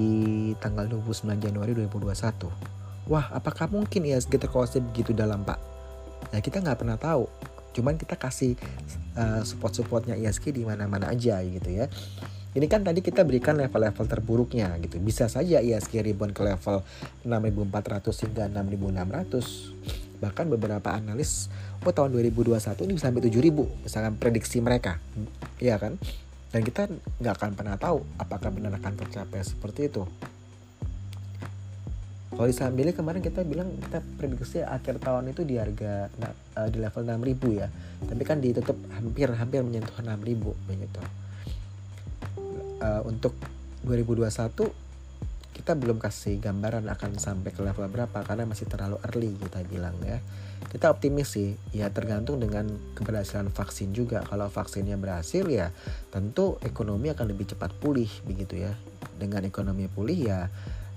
tanggal 0.62 0.86
29 0.88 1.28
Januari 1.42 1.74
2021. 1.76 2.74
Wah, 3.12 3.28
apakah 3.36 3.68
mungkin 3.68 4.08
ISG 4.08 4.40
terkoreksi 4.40 4.80
begitu 4.80 5.12
dalam, 5.12 5.44
Pak? 5.44 5.60
Ya 6.32 6.40
kita 6.40 6.64
nggak 6.64 6.80
pernah 6.80 6.96
tahu. 6.96 7.28
Cuman 7.76 8.00
kita 8.00 8.16
kasih 8.16 8.56
uh, 9.18 9.42
support-supportnya 9.44 10.16
ISG 10.16 10.56
di 10.56 10.64
mana-mana 10.64 11.12
aja 11.12 11.42
gitu 11.44 11.68
ya. 11.68 11.92
Ini 12.54 12.70
kan 12.70 12.86
tadi 12.86 13.02
kita 13.02 13.26
berikan 13.26 13.58
level-level 13.58 14.06
terburuknya 14.06 14.78
gitu. 14.78 15.02
Bisa 15.02 15.26
saja 15.26 15.58
ISG 15.58 16.06
rebound 16.06 16.38
ke 16.38 16.46
level 16.46 16.86
6400 17.26 18.24
hingga 18.30 18.46
6600. 18.54 20.03
Bahkan 20.24 20.48
beberapa 20.48 20.96
analis 20.96 21.52
oh 21.84 21.92
tahun 21.92 22.16
2021 22.16 22.56
ini 22.88 22.96
bisa 22.96 23.12
sampai 23.12 23.28
7000 23.28 23.84
misalkan 23.84 24.14
prediksi 24.16 24.64
mereka. 24.64 25.04
Iya 25.60 25.76
kan? 25.76 26.00
Dan 26.56 26.62
kita 26.64 26.88
nggak 27.20 27.34
akan 27.36 27.52
pernah 27.60 27.76
tahu 27.76 28.00
apakah 28.16 28.48
benar 28.56 28.72
akan 28.80 28.94
tercapai 28.96 29.44
seperti 29.44 29.92
itu. 29.92 30.08
Kalau 32.34 32.50
di 32.50 32.56
saham 32.56 32.74
Billy 32.74 32.96
kemarin 32.96 33.22
kita 33.22 33.46
bilang 33.46 33.70
kita 33.78 34.02
prediksi 34.18 34.64
akhir 34.64 34.98
tahun 34.98 35.36
itu 35.36 35.46
di 35.46 35.62
harga 35.62 36.10
uh, 36.58 36.68
di 36.72 36.82
level 36.82 37.04
6000 37.06 37.60
ya. 37.60 37.68
Tapi 38.08 38.24
kan 38.24 38.40
ditutup 38.40 38.80
hampir 38.96 39.28
hampir 39.30 39.60
menyentuh 39.62 40.00
6000 40.02 40.18
begitu 40.66 41.02
uh, 42.84 43.02
untuk 43.08 43.34
2021 43.88 44.83
kita 45.54 45.78
belum 45.78 46.02
kasih 46.02 46.42
gambaran 46.42 46.90
akan 46.90 47.22
sampai 47.22 47.54
ke 47.54 47.62
level 47.62 47.86
berapa 47.88 48.26
karena 48.26 48.50
masih 48.50 48.66
terlalu 48.66 48.98
early 49.08 49.38
kita 49.38 49.62
bilang 49.70 49.96
ya. 50.02 50.20
Kita 50.74 50.90
optimis 50.90 51.38
sih, 51.38 51.54
ya 51.70 51.94
tergantung 51.94 52.42
dengan 52.42 52.66
keberhasilan 52.98 53.54
vaksin 53.54 53.94
juga. 53.94 54.26
Kalau 54.26 54.50
vaksinnya 54.50 54.98
berhasil 54.98 55.46
ya 55.46 55.70
tentu 56.10 56.58
ekonomi 56.66 57.14
akan 57.14 57.30
lebih 57.30 57.54
cepat 57.54 57.70
pulih 57.78 58.10
begitu 58.26 58.58
ya. 58.58 58.74
Dengan 59.16 59.46
ekonomi 59.46 59.86
pulih 59.86 60.18
ya 60.18 60.40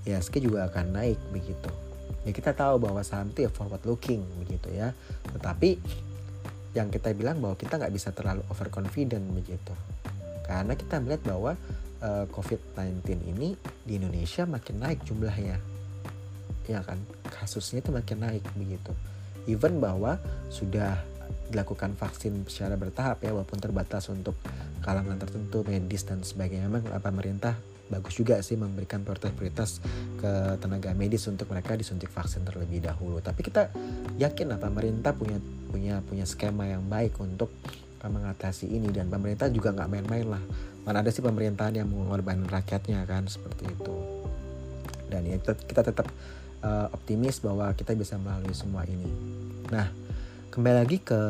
ya 0.08 0.16
ISG 0.16 0.40
juga 0.40 0.72
akan 0.72 0.96
naik 0.96 1.20
begitu. 1.30 1.68
Ya 2.24 2.32
kita 2.32 2.56
tahu 2.56 2.80
bahwa 2.80 3.04
saham 3.04 3.30
itu 3.30 3.44
ya 3.44 3.50
forward 3.52 3.84
looking 3.84 4.24
begitu 4.40 4.72
ya. 4.72 4.96
Tetapi 5.30 5.78
yang 6.72 6.88
kita 6.88 7.12
bilang 7.12 7.38
bahwa 7.44 7.54
kita 7.60 7.76
nggak 7.76 7.92
bisa 7.92 8.12
terlalu 8.12 8.44
overconfident 8.52 9.24
begitu 9.32 9.72
karena 10.46 10.78
kita 10.78 11.02
melihat 11.02 11.22
bahwa 11.26 11.52
uh, 12.02 12.24
eh, 12.24 12.26
COVID-19 12.32 13.04
ini 13.36 13.54
di 13.84 13.96
Indonesia 13.96 14.44
makin 14.44 14.76
naik 14.82 15.04
jumlahnya. 15.06 15.56
Ya 16.66 16.80
kan? 16.82 16.98
Kasusnya 17.30 17.80
itu 17.80 17.94
makin 17.94 18.18
naik 18.24 18.44
begitu. 18.58 18.92
Even 19.46 19.78
bahwa 19.78 20.18
sudah 20.50 20.98
dilakukan 21.50 21.94
vaksin 21.94 22.42
secara 22.50 22.74
bertahap 22.74 23.22
ya 23.22 23.30
walaupun 23.30 23.62
terbatas 23.62 24.10
untuk 24.10 24.34
kalangan 24.82 25.18
tertentu 25.18 25.62
medis 25.62 26.02
dan 26.02 26.22
sebagainya. 26.22 26.66
Memang 26.66 26.90
pemerintah 26.98 27.54
bagus 27.86 28.18
juga 28.18 28.42
sih 28.42 28.58
memberikan 28.58 29.06
prioritas-prioritas 29.06 29.78
ke 30.18 30.58
tenaga 30.58 30.90
medis 30.98 31.22
untuk 31.30 31.46
mereka 31.54 31.78
disuntik 31.78 32.10
vaksin 32.10 32.42
terlebih 32.42 32.82
dahulu. 32.82 33.22
Tapi 33.22 33.46
kita 33.46 33.70
yakin 34.18 34.54
lah 34.54 34.58
pemerintah 34.58 35.14
punya 35.14 35.38
punya 35.70 36.02
punya 36.02 36.26
skema 36.26 36.66
yang 36.66 36.82
baik 36.90 37.14
untuk 37.22 37.50
mengatasi 38.10 38.70
ini 38.70 38.90
dan 38.90 39.10
pemerintah 39.10 39.50
juga 39.50 39.72
nggak 39.74 39.88
main-main 39.90 40.26
lah. 40.26 40.42
Mana 40.86 41.02
ada 41.02 41.10
sih 41.10 41.24
pemerintahan 41.24 41.82
yang 41.82 41.88
mengorbankan 41.90 42.46
rakyatnya 42.46 43.02
kan 43.04 43.26
seperti 43.26 43.70
itu. 43.70 43.96
Dan 45.06 45.26
ya 45.26 45.38
kita, 45.38 45.82
tetap 45.86 46.06
uh, 46.62 46.90
optimis 46.90 47.42
bahwa 47.42 47.70
kita 47.74 47.94
bisa 47.94 48.18
melalui 48.18 48.54
semua 48.54 48.86
ini. 48.86 49.10
Nah 49.70 49.90
kembali 50.50 50.76
lagi 50.86 50.98
ke 51.04 51.20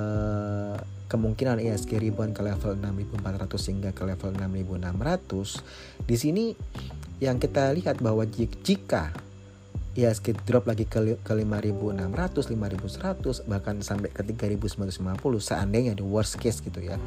kemungkinan 1.06 1.58
ISG 1.62 1.98
rebound 1.98 2.34
ke 2.34 2.42
level 2.42 2.78
6400 2.78 3.70
hingga 3.70 3.90
ke 3.94 4.02
level 4.06 4.30
6600 4.34 6.06
di 6.06 6.16
sini 6.18 6.44
yang 7.22 7.38
kita 7.38 7.72
lihat 7.72 8.02
bahwa 8.02 8.26
jika 8.28 9.14
IHSG 9.96 10.44
drop 10.44 10.68
lagi 10.68 10.84
ke, 10.84 11.16
ke 11.24 11.32
5600, 11.32 12.52
5100 12.52 13.48
bahkan 13.48 13.80
sampai 13.80 14.12
ke 14.12 14.20
3950 14.20 14.92
seandainya 15.40 15.96
di 15.96 16.04
worst 16.04 16.36
case 16.36 16.60
gitu 16.60 16.84
ya. 16.84 17.00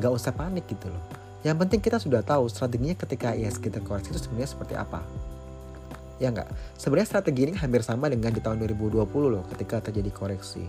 Nggak 0.00 0.12
usah 0.16 0.32
panik 0.32 0.64
gitu 0.64 0.88
loh. 0.88 1.04
Yang 1.44 1.56
penting 1.66 1.80
kita 1.84 2.00
sudah 2.00 2.24
tahu 2.24 2.48
strateginya 2.48 2.96
ketika 2.96 3.36
IHSG 3.36 3.68
terkoreksi 3.68 4.16
itu 4.16 4.20
sebenarnya 4.24 4.48
seperti 4.48 4.74
apa. 4.80 5.04
Ya 6.16 6.32
enggak? 6.32 6.48
Sebenarnya 6.80 7.08
strategi 7.12 7.50
ini 7.50 7.52
hampir 7.58 7.84
sama 7.84 8.08
dengan 8.08 8.32
di 8.32 8.40
tahun 8.40 8.64
2020 8.64 9.04
loh 9.28 9.44
ketika 9.52 9.84
terjadi 9.84 10.08
koreksi. 10.08 10.64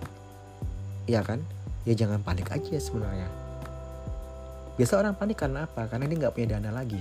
Iya 1.08 1.24
kan? 1.24 1.40
Ya 1.88 1.96
jangan 1.96 2.20
panik 2.26 2.52
aja 2.52 2.76
sebenarnya. 2.76 3.30
Biasa 4.76 5.00
orang 5.00 5.16
panik 5.16 5.40
karena 5.40 5.64
apa? 5.70 5.88
Karena 5.88 6.12
dia 6.12 6.28
nggak 6.28 6.34
punya 6.34 6.58
dana 6.58 6.76
lagi. 6.76 7.00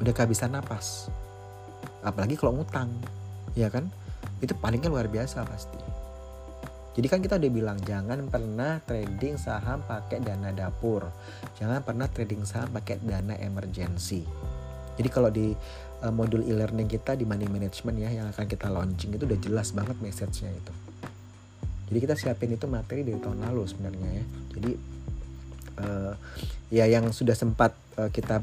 Udah 0.00 0.14
kehabisan 0.14 0.54
napas. 0.56 1.12
Apalagi 2.00 2.38
kalau 2.38 2.62
ngutang 2.62 2.88
ya 3.58 3.70
kan? 3.70 3.90
Itu 4.42 4.54
palingnya 4.58 4.90
luar 4.90 5.08
biasa 5.08 5.46
pasti. 5.46 5.78
Jadi 6.94 7.06
kan 7.10 7.18
kita 7.18 7.42
udah 7.42 7.50
bilang 7.50 7.78
jangan 7.82 8.30
pernah 8.30 8.78
trading 8.86 9.34
saham 9.34 9.82
pakai 9.82 10.22
dana 10.22 10.54
dapur. 10.54 11.10
Jangan 11.58 11.82
pernah 11.82 12.06
trading 12.06 12.46
saham 12.46 12.70
pakai 12.70 13.02
dana 13.02 13.34
emergency. 13.42 14.22
Jadi 14.94 15.08
kalau 15.10 15.26
di 15.26 15.50
uh, 16.06 16.14
modul 16.14 16.46
e-learning 16.46 16.86
kita 16.86 17.18
di 17.18 17.26
money 17.26 17.50
management 17.50 17.98
ya 17.98 18.10
yang 18.14 18.26
akan 18.30 18.46
kita 18.46 18.70
launching 18.70 19.10
itu 19.10 19.26
udah 19.26 19.38
jelas 19.42 19.74
banget 19.74 19.98
message-nya 19.98 20.54
itu. 20.54 20.72
Jadi 21.90 21.98
kita 21.98 22.14
siapin 22.14 22.54
itu 22.54 22.70
materi 22.70 23.02
dari 23.02 23.18
tahun 23.18 23.42
lalu 23.42 23.62
sebenarnya 23.66 24.10
ya. 24.14 24.24
Jadi 24.54 24.70
uh, 25.82 26.12
ya 26.70 26.84
yang 26.86 27.10
sudah 27.10 27.34
sempat 27.34 27.74
uh, 27.98 28.06
kita 28.14 28.38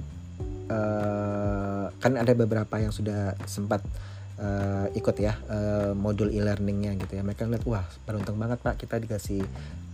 uh, 0.68 1.86
kan 2.04 2.20
ada 2.20 2.36
beberapa 2.36 2.84
yang 2.84 2.92
sudah 2.92 3.40
sempat 3.48 3.80
uh, 4.42 4.88
ikut 4.98 5.16
ya 5.22 5.38
uh, 5.48 5.94
modul 5.94 6.34
e-learningnya 6.34 6.98
gitu 6.98 7.22
ya. 7.22 7.24
Mereka 7.24 7.48
ngeliat 7.48 7.66
wah 7.70 7.86
beruntung 8.04 8.42
banget 8.42 8.60
pak 8.60 8.82
kita 8.82 8.98
dikasih 8.98 9.46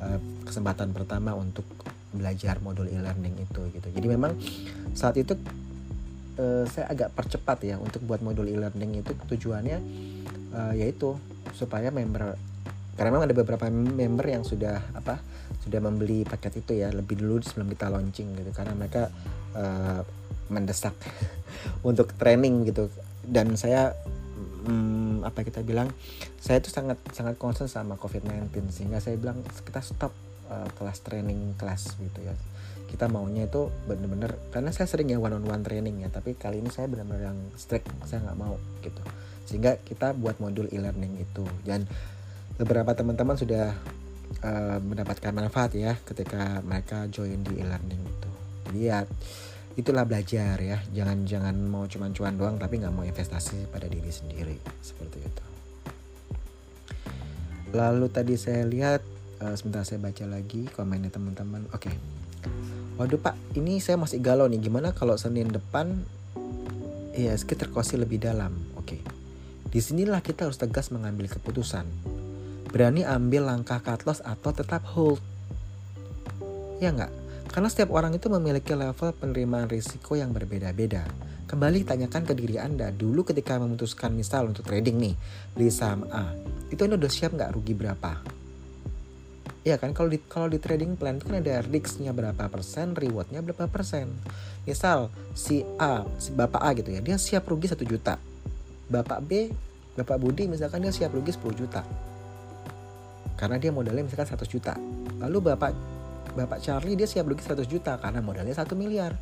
uh, 0.01 0.19
kesempatan 0.47 0.95
pertama 0.95 1.35
untuk 1.35 1.67
belajar 2.15 2.57
modul 2.63 2.87
e-learning 2.87 3.43
itu 3.43 3.61
gitu. 3.75 3.87
Jadi 3.91 4.07
memang 4.07 4.33
saat 4.95 5.19
itu 5.19 5.35
uh, 6.39 6.63
saya 6.65 6.87
agak 6.89 7.13
percepat 7.13 7.67
ya 7.67 7.75
untuk 7.77 8.01
buat 8.07 8.23
modul 8.23 8.47
e-learning 8.47 9.03
itu. 9.03 9.11
Tujuannya 9.13 9.77
uh, 10.55 10.73
yaitu 10.73 11.19
supaya 11.53 11.91
member 11.91 12.39
karena 12.97 13.13
memang 13.13 13.29
ada 13.29 13.37
beberapa 13.37 13.69
member 13.69 14.25
yang 14.25 14.41
sudah 14.41 14.81
apa 14.97 15.21
sudah 15.61 15.77
membeli 15.77 16.25
paket 16.25 16.65
itu 16.65 16.81
ya 16.81 16.89
lebih 16.89 17.21
dulu 17.21 17.37
sebelum 17.45 17.69
kita 17.69 17.91
launching 17.91 18.33
gitu. 18.33 18.51
Karena 18.55 18.73
mereka 18.73 19.11
uh, 19.53 20.01
mendesak 20.47 20.95
untuk 21.89 22.15
training 22.15 22.65
gitu. 22.71 22.87
Dan 23.27 23.59
saya 23.59 23.91
hmm, 24.65 25.27
apa 25.27 25.45
kita 25.45 25.61
bilang 25.61 25.91
saya 26.41 26.63
itu 26.63 26.73
sangat 26.73 26.97
sangat 27.13 27.35
concern 27.37 27.69
sama 27.69 27.99
COVID-19 27.99 28.49
sehingga 28.73 28.97
saya 28.97 29.19
bilang 29.19 29.43
kita 29.43 29.83
stop 29.83 30.15
uh, 30.49 30.69
kelas 30.73 31.03
training 31.03 31.53
kelas 31.59 31.99
gitu 31.99 32.19
ya. 32.23 32.33
Kita 32.87 33.11
maunya 33.11 33.51
itu 33.51 33.67
bener-bener 33.83 34.39
karena 34.49 34.71
saya 34.71 34.87
sering 34.87 35.11
ya 35.11 35.19
one 35.19 35.35
on 35.35 35.43
one 35.43 35.61
training 35.61 36.01
ya 36.01 36.09
tapi 36.09 36.39
kali 36.39 36.63
ini 36.63 36.71
saya 36.71 36.87
benar-benar 36.87 37.35
yang 37.35 37.39
strict 37.59 37.91
saya 38.07 38.23
nggak 38.23 38.39
mau 38.39 38.55
gitu. 38.81 39.01
Sehingga 39.47 39.79
kita 39.83 40.15
buat 40.15 40.39
modul 40.39 40.71
e-learning 40.71 41.19
itu. 41.19 41.43
Dan 41.67 41.87
beberapa 42.57 42.95
teman-teman 42.95 43.35
sudah 43.35 43.75
uh, 44.43 44.79
mendapatkan 44.81 45.31
manfaat 45.35 45.75
ya 45.77 45.95
ketika 46.03 46.63
mereka 46.63 47.05
join 47.11 47.43
di 47.43 47.59
e-learning 47.59 48.01
itu. 48.01 48.31
Jadi 48.67 48.79
ya 48.83 49.03
itulah 49.77 50.03
belajar 50.03 50.57
ya. 50.57 50.81
Jangan 50.89 51.23
jangan 51.29 51.55
mau 51.69 51.85
cuman-cuan 51.85 52.33
doang 52.33 52.57
tapi 52.57 52.81
nggak 52.81 52.91
mau 52.91 53.05
investasi 53.05 53.69
pada 53.69 53.85
diri 53.85 54.09
sendiri. 54.09 54.57
Seperti 54.81 55.17
itu. 55.21 55.43
Lalu 57.77 58.09
tadi 58.09 58.33
saya 58.35 58.65
lihat 58.65 59.05
uh, 59.45 59.53
sebentar 59.53 59.85
saya 59.85 60.01
baca 60.01 60.25
lagi 60.25 60.65
komennya 60.73 61.13
teman-teman. 61.13 61.69
Oke. 61.71 61.93
Okay. 61.93 61.95
waduh 62.97 63.21
pak 63.21 63.37
ini 63.53 63.77
saya 63.77 64.01
masih 64.01 64.17
galau 64.17 64.49
nih. 64.49 64.57
Gimana 64.57 64.97
kalau 64.97 65.13
senin 65.13 65.53
depan 65.53 66.01
ya 67.13 67.37
sekitar 67.37 67.69
kosi 67.69 68.01
lebih 68.01 68.17
dalam? 68.17 68.57
Oke. 68.75 68.97
Okay. 68.97 69.01
di 69.67 69.83
sinilah 69.83 70.23
kita 70.23 70.47
harus 70.49 70.57
tegas 70.57 70.89
mengambil 70.89 71.29
keputusan. 71.29 71.85
Berani 72.71 73.03
ambil 73.03 73.51
langkah 73.51 73.83
cut 73.83 74.07
loss 74.07 74.23
atau 74.23 74.55
tetap 74.55 74.81
hold? 74.95 75.19
Ya 76.79 76.89
nggak 76.95 77.11
karena 77.57 77.73
setiap 77.73 77.89
orang 77.97 78.13
itu 78.13 78.29
memiliki 78.29 78.77
level 78.77 79.17
penerimaan 79.17 79.65
risiko 79.65 80.13
yang 80.13 80.29
berbeda-beda. 80.29 81.09
Kembali 81.49 81.81
tanyakan 81.81 82.21
ke 82.29 82.37
diri 82.37 82.61
Anda 82.61 82.93
dulu 82.93 83.25
ketika 83.25 83.57
memutuskan 83.57 84.13
misal 84.13 84.53
untuk 84.53 84.69
trading 84.69 85.01
nih, 85.01 85.17
beli 85.57 85.73
saham 85.73 86.05
A. 86.13 86.37
Itu 86.69 86.85
Anda 86.85 87.01
udah 87.01 87.09
siap 87.09 87.33
nggak 87.33 87.57
rugi 87.57 87.73
berapa? 87.73 88.21
Ya 89.65 89.81
kan 89.81 89.97
kalau 89.97 90.05
di 90.05 90.21
kalau 90.29 90.53
di 90.53 90.61
trading 90.61 91.01
plan 91.01 91.17
itu 91.17 91.33
kan 91.33 91.41
ada 91.41 91.65
risknya 91.65 92.13
berapa 92.13 92.45
persen, 92.45 92.93
rewardnya 92.93 93.41
berapa 93.41 93.65
persen. 93.65 94.13
Misal 94.69 95.09
si 95.33 95.65
A, 95.81 96.05
si 96.21 96.37
bapak 96.37 96.61
A 96.61 96.77
gitu 96.77 96.93
ya, 96.93 97.01
dia 97.01 97.17
siap 97.17 97.49
rugi 97.49 97.73
satu 97.73 97.89
juta. 97.89 98.21
Bapak 98.85 99.25
B, 99.25 99.49
bapak 99.97 100.21
Budi 100.21 100.45
misalkan 100.45 100.85
dia 100.85 100.93
siap 100.93 101.09
rugi 101.09 101.33
10 101.33 101.57
juta. 101.57 101.81
Karena 103.33 103.57
dia 103.57 103.73
modalnya 103.73 104.05
misalkan 104.05 104.29
100 104.29 104.45
juta. 104.45 104.77
Lalu 105.17 105.57
bapak 105.57 105.96
Bapak 106.37 106.61
Charlie 106.61 106.93
dia 106.93 107.09
siap 107.09 107.25
rugi 107.25 107.41
100 107.41 107.65
juta 107.65 107.97
karena 107.97 108.21
modalnya 108.21 108.53
1 108.53 108.69
miliar. 108.77 109.17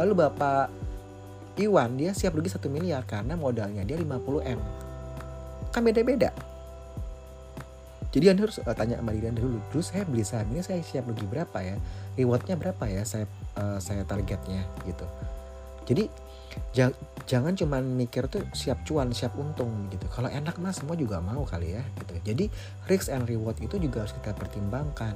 Lalu 0.00 0.12
Bapak 0.16 0.72
Iwan 1.60 1.98
dia 2.00 2.16
siap 2.16 2.32
rugi 2.32 2.48
1 2.48 2.64
miliar 2.72 3.04
karena 3.04 3.36
modalnya 3.36 3.84
dia 3.84 4.00
50 4.00 4.08
M. 4.48 4.60
Kan 5.68 5.84
beda-beda. 5.84 6.32
Jadi 8.08 8.24
anda 8.32 8.48
harus 8.48 8.56
uh, 8.64 8.72
tanya 8.72 8.96
sama 8.96 9.12
diri 9.12 9.28
anda 9.28 9.44
dulu 9.44 9.60
dulu 9.68 9.84
saya 9.84 10.08
beli 10.08 10.24
saham 10.24 10.48
ini 10.56 10.64
saya 10.64 10.80
siap 10.80 11.04
rugi 11.04 11.28
berapa 11.28 11.60
ya 11.60 11.76
rewardnya 12.16 12.56
berapa 12.56 12.88
ya 12.88 13.04
saya 13.04 13.28
uh, 13.60 13.76
saya 13.76 14.00
targetnya 14.08 14.64
gitu 14.88 15.04
jadi 15.84 16.08
jangan 17.24 17.52
cuma 17.56 17.80
mikir 17.80 18.28
tuh 18.28 18.44
siap 18.56 18.84
cuan 18.84 19.12
siap 19.12 19.36
untung 19.36 19.88
gitu 19.92 20.08
kalau 20.08 20.28
enak 20.32 20.56
mah 20.56 20.72
semua 20.72 20.96
juga 20.96 21.20
mau 21.20 21.44
kali 21.44 21.76
ya 21.76 21.82
gitu 22.00 22.14
jadi 22.24 22.44
risk 22.88 23.12
and 23.12 23.28
reward 23.28 23.56
itu 23.60 23.76
juga 23.76 24.04
harus 24.04 24.16
kita 24.16 24.32
pertimbangkan 24.36 25.12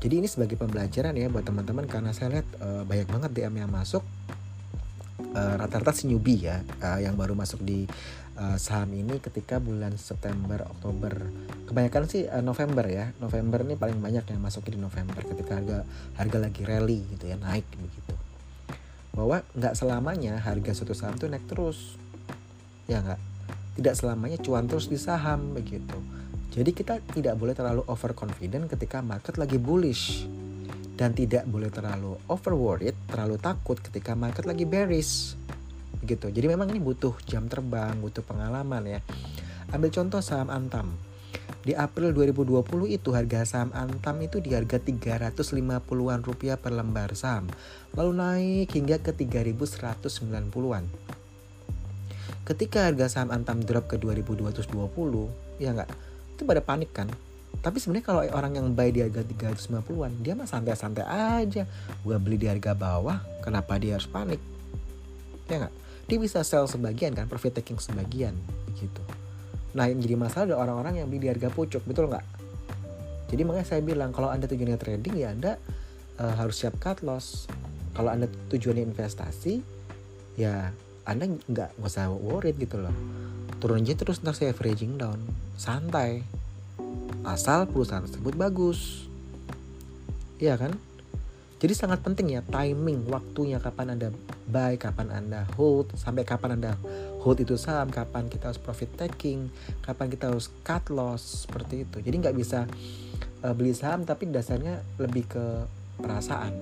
jadi 0.00 0.24
ini 0.24 0.28
sebagai 0.32 0.56
pembelajaran 0.56 1.12
ya 1.12 1.28
buat 1.28 1.44
teman-teman 1.44 1.84
karena 1.84 2.16
saya 2.16 2.40
lihat 2.40 2.48
uh, 2.64 2.82
banyak 2.88 3.04
banget 3.04 3.30
DM 3.36 3.54
yang 3.60 3.68
masuk 3.68 4.00
uh, 5.36 5.54
rata-rata 5.60 5.92
si 5.92 6.08
newbie 6.08 6.48
ya 6.48 6.64
uh, 6.80 6.96
yang 6.96 7.20
baru 7.20 7.36
masuk 7.36 7.60
di 7.60 7.84
uh, 8.40 8.56
saham 8.56 8.96
ini 8.96 9.20
ketika 9.20 9.60
bulan 9.60 10.00
September 10.00 10.64
Oktober. 10.64 11.28
Kebanyakan 11.68 12.08
sih 12.08 12.24
uh, 12.24 12.40
November 12.40 12.88
ya. 12.88 13.12
November 13.20 13.60
ini 13.60 13.76
paling 13.76 14.00
banyak 14.00 14.24
yang 14.24 14.40
masuk 14.40 14.72
di 14.72 14.80
November 14.80 15.20
ketika 15.20 15.60
harga 15.60 15.78
harga 16.16 16.38
lagi 16.48 16.62
rally 16.64 17.04
gitu 17.12 17.28
ya 17.28 17.36
naik 17.36 17.68
begitu. 17.76 18.16
Bahwa 19.12 19.44
nggak 19.52 19.76
selamanya 19.76 20.40
harga 20.40 20.72
suatu 20.72 20.96
saham 20.96 21.20
tuh 21.20 21.28
naik 21.28 21.44
terus. 21.44 22.00
Ya 22.88 23.04
nggak? 23.04 23.20
Tidak 23.76 23.92
selamanya 23.92 24.40
cuan 24.40 24.64
terus 24.64 24.88
di 24.88 24.96
saham 24.96 25.52
begitu 25.52 26.19
jadi 26.50 26.70
kita 26.74 26.98
tidak 27.14 27.38
boleh 27.38 27.54
terlalu 27.54 27.86
overconfident 27.86 28.66
ketika 28.66 28.98
market 28.98 29.38
lagi 29.38 29.54
bullish 29.54 30.26
dan 30.98 31.14
tidak 31.14 31.48
boleh 31.48 31.72
terlalu 31.72 32.18
over 32.26 32.52
worried, 32.52 32.92
terlalu 33.06 33.38
takut 33.40 33.80
ketika 33.80 34.12
market 34.12 34.44
lagi 34.44 34.68
bearish. 34.68 35.38
Gitu. 36.04 36.28
Jadi 36.28 36.44
memang 36.44 36.68
ini 36.68 36.82
butuh 36.82 37.16
jam 37.24 37.48
terbang, 37.48 37.96
butuh 38.02 38.20
pengalaman 38.20 38.84
ya. 38.84 39.00
Ambil 39.72 39.94
contoh 39.94 40.20
saham 40.20 40.52
Antam. 40.52 40.92
Di 41.64 41.72
April 41.72 42.12
2020 42.12 42.92
itu 42.92 43.16
harga 43.16 43.46
saham 43.46 43.70
Antam 43.72 44.18
itu 44.20 44.44
di 44.44 44.52
harga 44.52 44.76
350-an 44.76 46.20
rupiah 46.20 46.60
per 46.60 46.76
lembar 46.76 47.16
saham. 47.16 47.46
Lalu 47.96 48.12
naik 48.20 48.68
hingga 48.74 49.00
ke 49.00 49.14
3190-an. 49.14 50.84
Ketika 52.44 52.90
harga 52.90 53.06
saham 53.08 53.30
Antam 53.32 53.62
drop 53.64 53.86
ke 53.88 53.96
2220, 53.96 55.62
ya 55.62 55.72
enggak? 55.72 56.09
Itu 56.40 56.48
pada 56.48 56.64
panik 56.64 56.88
kan. 56.96 57.12
Tapi 57.60 57.76
sebenarnya 57.76 58.06
kalau 58.08 58.24
orang 58.32 58.56
yang 58.56 58.66
buy 58.72 58.88
di 58.88 59.04
harga 59.04 59.20
350-an 59.20 60.24
dia 60.24 60.32
mah 60.32 60.48
santai-santai 60.48 61.04
aja. 61.04 61.68
Gua 62.00 62.16
beli 62.16 62.40
di 62.40 62.48
harga 62.48 62.72
bawah 62.72 63.20
kenapa 63.44 63.76
dia 63.76 64.00
harus 64.00 64.08
panik? 64.08 64.40
Ya 65.52 65.68
nggak? 65.68 65.74
Dia 66.08 66.16
bisa 66.16 66.40
sell 66.40 66.64
sebagian 66.64 67.12
kan 67.12 67.28
profit 67.28 67.60
taking 67.60 67.76
sebagian 67.76 68.32
begitu. 68.64 69.04
Nah 69.76 69.92
yang 69.92 70.00
jadi 70.00 70.16
masalah 70.16 70.48
ada 70.48 70.56
orang-orang 70.56 71.04
yang 71.04 71.06
beli 71.12 71.28
di 71.28 71.28
harga 71.28 71.52
pucuk 71.52 71.84
betul 71.84 72.08
nggak? 72.08 72.24
Jadi 73.28 73.42
makanya 73.44 73.68
saya 73.68 73.84
bilang 73.84 74.10
kalau 74.16 74.32
anda 74.32 74.48
tujuannya 74.48 74.80
trading 74.80 75.14
ya 75.20 75.28
anda 75.36 75.52
uh, 76.16 76.34
harus 76.40 76.56
siap 76.56 76.80
cut 76.80 77.04
loss. 77.04 77.44
Kalau 77.92 78.08
anda 78.08 78.24
tujuannya 78.48 78.88
investasi 78.88 79.60
ya 80.40 80.72
anda 81.04 81.28
nggak 81.28 81.76
nggak 81.76 81.90
usah 81.90 82.08
worried 82.08 82.56
gitu 82.56 82.80
loh 82.80 82.94
turun 83.60 83.84
aja 83.84 83.92
terus 83.92 84.24
ntar 84.24 84.32
saya 84.32 84.56
averaging 84.56 84.96
down. 84.96 85.20
Santai. 85.60 86.24
Asal 87.22 87.68
perusahaan 87.68 88.02
tersebut 88.08 88.32
bagus. 88.34 89.04
Iya 90.40 90.56
kan? 90.56 90.72
Jadi 91.60 91.76
sangat 91.76 92.00
penting 92.00 92.32
ya 92.32 92.40
timing 92.40 93.04
waktunya 93.12 93.60
kapan 93.60 93.92
anda 93.92 94.08
buy 94.48 94.80
kapan 94.80 95.12
anda 95.12 95.44
hold 95.60 95.92
sampai 95.92 96.24
kapan 96.24 96.56
anda 96.56 96.72
hold 97.20 97.36
itu 97.36 97.60
saham 97.60 97.92
kapan 97.92 98.32
kita 98.32 98.48
harus 98.48 98.56
profit 98.56 98.88
taking 98.96 99.52
kapan 99.84 100.08
kita 100.08 100.32
harus 100.32 100.48
cut 100.64 100.88
loss 100.88 101.44
seperti 101.44 101.84
itu. 101.84 102.00
Jadi 102.00 102.16
nggak 102.16 102.32
bisa 102.32 102.64
uh, 103.44 103.52
beli 103.52 103.76
saham 103.76 104.08
tapi 104.08 104.32
dasarnya 104.32 104.80
lebih 104.96 105.28
ke 105.28 105.44
perasaan. 106.00 106.56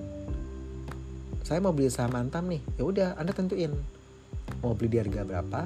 Saya 1.47 1.63
mau 1.63 1.71
beli 1.71 1.87
saham 1.87 2.19
antam 2.19 2.51
nih 2.51 2.59
ya 2.75 2.83
udah 2.83 3.09
anda 3.15 3.31
tentuin 3.31 3.71
mau 4.59 4.75
beli 4.75 4.91
di 4.91 4.97
harga 4.99 5.23
berapa 5.23 5.63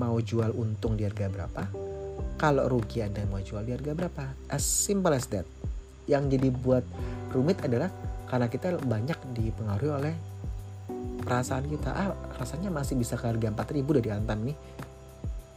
mau 0.00 0.16
jual 0.24 0.56
untung 0.56 0.96
di 0.96 1.04
harga 1.04 1.28
berapa 1.28 1.90
kalau 2.40 2.72
rugi 2.72 3.04
Anda 3.04 3.28
mau 3.28 3.44
jual 3.44 3.68
di 3.68 3.76
harga 3.76 3.92
berapa? 3.92 4.24
As 4.48 4.64
simple 4.64 5.12
as 5.12 5.28
that. 5.28 5.44
Yang 6.08 6.40
jadi 6.40 6.48
buat 6.48 6.80
rumit 7.36 7.60
adalah 7.60 7.92
karena 8.24 8.48
kita 8.48 8.80
banyak 8.80 9.36
dipengaruhi 9.36 9.92
oleh 9.92 10.14
perasaan 11.20 11.68
kita. 11.68 11.92
Ah 11.92 12.16
rasanya 12.40 12.72
masih 12.72 12.96
bisa 12.96 13.20
ke 13.20 13.28
harga 13.28 13.52
4000 13.52 13.84
dari 14.00 14.08
Antam 14.08 14.40
nih. 14.48 14.56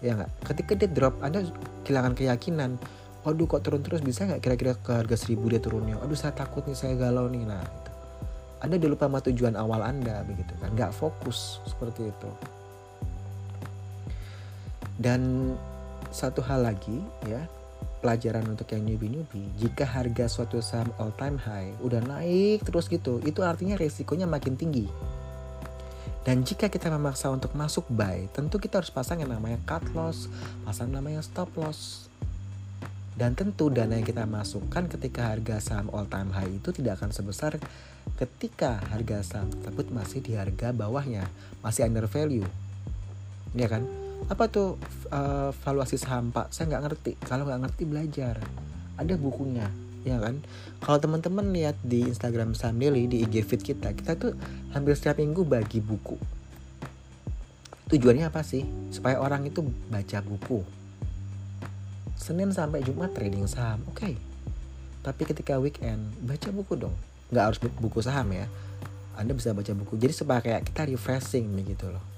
Ya 0.04 0.20
nggak? 0.20 0.32
Ketika 0.44 0.72
dia 0.76 0.92
drop 0.92 1.16
Anda 1.24 1.48
kehilangan 1.88 2.20
keyakinan. 2.20 2.76
Waduh 3.24 3.48
kok 3.48 3.64
turun 3.64 3.80
terus? 3.80 4.04
Bisa 4.04 4.28
nggak 4.28 4.44
kira-kira 4.44 4.76
ke 4.76 4.92
harga 4.92 5.16
1000 5.16 5.40
dia 5.56 5.64
turunnya? 5.64 5.96
Aduh 6.04 6.20
saya 6.20 6.36
takut 6.36 6.68
nih 6.68 6.76
saya 6.76 7.00
galau 7.00 7.32
nih. 7.32 7.48
Nah 7.48 7.64
itu. 7.64 7.92
Anda 8.60 8.76
udah 8.76 8.90
lupa 8.92 9.08
sama 9.08 9.20
tujuan 9.24 9.56
awal 9.56 9.80
Anda 9.88 10.28
begitu 10.28 10.52
kan? 10.60 10.76
Nggak 10.76 10.92
fokus 10.92 11.64
seperti 11.64 12.12
itu 12.12 12.32
dan 15.04 15.52
satu 16.16 16.40
hal 16.40 16.64
lagi 16.64 17.04
ya, 17.28 17.44
pelajaran 18.00 18.48
untuk 18.48 18.72
yang 18.72 18.88
newbie-newbie, 18.88 19.52
jika 19.60 19.84
harga 19.84 20.32
suatu 20.32 20.64
saham 20.64 20.88
all 20.96 21.12
time 21.20 21.36
high 21.36 21.76
udah 21.84 22.00
naik 22.00 22.64
terus 22.64 22.88
gitu, 22.88 23.20
itu 23.28 23.44
artinya 23.44 23.76
resikonya 23.76 24.24
makin 24.24 24.56
tinggi. 24.56 24.88
Dan 26.24 26.48
jika 26.48 26.72
kita 26.72 26.88
memaksa 26.88 27.28
untuk 27.28 27.52
masuk 27.52 27.84
buy, 27.92 28.32
tentu 28.32 28.56
kita 28.56 28.80
harus 28.80 28.88
pasang 28.88 29.20
yang 29.20 29.36
namanya 29.36 29.60
cut 29.68 29.84
loss, 29.92 30.32
pasang 30.64 30.88
namanya 30.88 31.20
stop 31.20 31.52
loss. 31.60 32.08
Dan 33.14 33.36
tentu 33.36 33.68
dana 33.68 34.00
yang 34.00 34.08
kita 34.08 34.24
masukkan 34.24 34.88
ketika 34.88 35.36
harga 35.36 35.60
saham 35.60 35.92
all 35.92 36.08
time 36.08 36.32
high 36.32 36.50
itu 36.50 36.72
tidak 36.72 37.04
akan 37.04 37.12
sebesar 37.12 37.60
ketika 38.16 38.80
harga 38.88 39.20
saham 39.22 39.52
tersebut 39.52 39.92
masih 39.92 40.24
di 40.24 40.40
harga 40.40 40.72
bawahnya, 40.72 41.28
masih 41.60 41.92
under 41.92 42.08
value. 42.08 42.48
Ya 43.52 43.68
kan? 43.68 44.03
Apa 44.30 44.48
tuh 44.52 44.80
uh, 45.12 45.52
valuasi 45.64 46.00
saham 46.00 46.30
pak? 46.30 46.52
Saya 46.52 46.72
nggak 46.72 46.84
ngerti. 46.86 47.12
Kalau 47.24 47.48
nggak 47.48 47.62
ngerti 47.68 47.84
belajar. 47.88 48.36
Ada 49.00 49.18
bukunya 49.18 49.68
ya 50.04 50.20
kan? 50.20 50.44
Kalau 50.84 51.00
teman-teman 51.00 51.56
lihat 51.56 51.80
di 51.82 52.04
Instagram 52.04 52.54
saham 52.54 52.78
daily 52.80 53.08
di 53.08 53.24
IG 53.24 53.48
feed 53.48 53.62
kita 53.64 53.96
kita 53.96 54.20
tuh 54.20 54.36
hampir 54.76 54.94
setiap 55.00 55.18
minggu 55.20 55.48
bagi 55.48 55.80
buku. 55.80 56.20
Tujuannya 57.88 58.28
apa 58.28 58.44
sih? 58.44 58.68
Supaya 58.92 59.20
orang 59.20 59.48
itu 59.48 59.64
baca 59.88 60.20
buku. 60.24 60.64
Senin 62.20 62.52
sampai 62.52 62.84
Jumat 62.84 63.16
trading 63.16 63.48
saham 63.48 63.84
oke. 63.90 64.00
Okay. 64.00 64.16
tapi 65.04 65.28
ketika 65.28 65.60
weekend 65.60 66.00
baca 66.24 66.48
buku 66.52 66.80
dong. 66.80 66.96
Nggak 67.28 67.44
harus 67.44 67.60
buku 67.60 68.00
saham 68.00 68.32
ya. 68.32 68.48
Anda 69.20 69.36
bisa 69.36 69.52
baca 69.52 69.72
buku. 69.76 70.00
Jadi 70.00 70.14
supaya 70.16 70.40
kayak 70.40 70.64
kita 70.72 70.88
refreshing 70.88 71.52
begitu 71.52 71.92
loh 71.92 72.13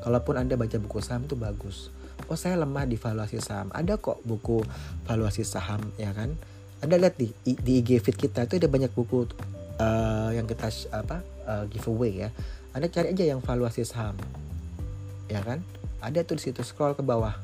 Kalaupun 0.00 0.40
Anda 0.40 0.56
baca 0.56 0.76
buku 0.80 0.98
saham 1.04 1.28
itu 1.28 1.36
bagus. 1.36 1.92
Oh 2.28 2.36
saya 2.36 2.56
lemah 2.56 2.88
di 2.88 2.96
valuasi 2.96 3.40
saham. 3.40 3.68
Ada 3.72 4.00
kok 4.00 4.24
buku 4.24 4.64
valuasi 5.04 5.44
saham 5.44 5.80
ya 6.00 6.12
kan. 6.16 6.32
Anda 6.80 6.96
lihat 6.96 7.20
di 7.20 7.32
di 7.44 7.84
IG 7.84 8.00
feed 8.00 8.16
kita 8.16 8.48
itu 8.48 8.56
ada 8.56 8.68
banyak 8.68 8.92
buku 8.96 9.28
uh, 9.76 10.30
yang 10.32 10.48
kita 10.48 10.72
apa 10.92 11.20
uh, 11.44 11.64
giveaway 11.68 12.24
ya. 12.24 12.28
Anda 12.72 12.88
cari 12.88 13.12
aja 13.12 13.24
yang 13.36 13.44
valuasi 13.44 13.84
saham. 13.84 14.16
Ya 15.28 15.44
kan? 15.44 15.60
Ada 16.00 16.24
tuh 16.24 16.40
di 16.40 16.48
situ 16.48 16.64
scroll 16.64 16.96
ke 16.96 17.04
bawah. 17.04 17.36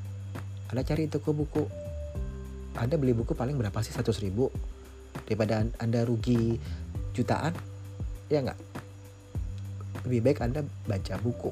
Anda 0.72 0.80
cari 0.80 1.12
ke 1.12 1.20
buku. 1.20 1.68
Anda 2.76 2.96
beli 3.00 3.16
buku 3.16 3.32
paling 3.32 3.56
berapa 3.56 3.80
sih 3.80 3.92
100 3.92 4.24
ribu 4.24 4.52
daripada 5.24 5.64
Anda 5.80 6.04
rugi 6.04 6.60
jutaan 7.16 7.56
ya 8.28 8.44
nggak 8.44 8.58
lebih 10.04 10.20
baik 10.20 10.38
Anda 10.44 10.60
baca 10.84 11.14
buku 11.24 11.50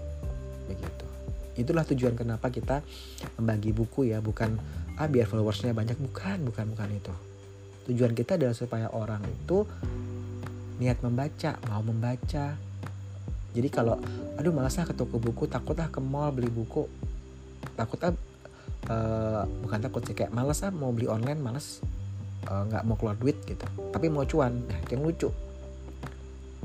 begitu. 0.67 1.07
Itulah 1.55 1.87
tujuan 1.87 2.19
kenapa 2.19 2.51
kita 2.51 2.83
membagi 3.39 3.71
buku 3.71 4.11
ya 4.11 4.19
bukan 4.19 4.59
ah 4.99 5.07
biar 5.07 5.31
followersnya 5.31 5.71
banyak. 5.71 5.95
Bukan 5.99 6.43
bukan 6.51 6.65
bukan 6.75 6.89
itu. 6.91 7.15
Tujuan 7.93 8.17
kita 8.17 8.41
adalah 8.41 8.57
supaya 8.57 8.91
orang 8.91 9.23
itu 9.29 9.63
niat 10.83 10.99
membaca 11.05 11.61
mau 11.71 11.83
membaca. 11.85 12.59
Jadi 13.55 13.69
kalau 13.71 14.03
aduh 14.35 14.51
malasnya 14.51 14.83
ke 14.83 14.95
toko 14.99 15.23
buku 15.23 15.47
takutlah 15.47 15.87
ke 15.87 16.03
mall 16.03 16.35
beli 16.35 16.51
buku. 16.51 16.91
Takutlah 17.79 18.13
uh, 18.91 19.47
bukan 19.63 19.79
takut 19.79 20.03
sih 20.03 20.17
kayak 20.19 20.35
malas 20.35 20.67
ah 20.67 20.75
mau 20.75 20.91
beli 20.91 21.07
online 21.07 21.39
malas 21.39 21.79
eh, 22.45 22.63
nggak 22.67 22.83
uh, 22.83 22.87
mau 22.87 22.99
keluar 22.99 23.15
duit 23.15 23.39
gitu. 23.47 23.63
Tapi 23.95 24.11
mau 24.11 24.27
cuan 24.27 24.59
nah 24.67 24.83
yang 24.91 25.07
lucu. 25.07 25.31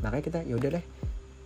Makanya 0.02 0.24
kita 0.26 0.40
yaudah 0.50 0.82
deh 0.82 0.86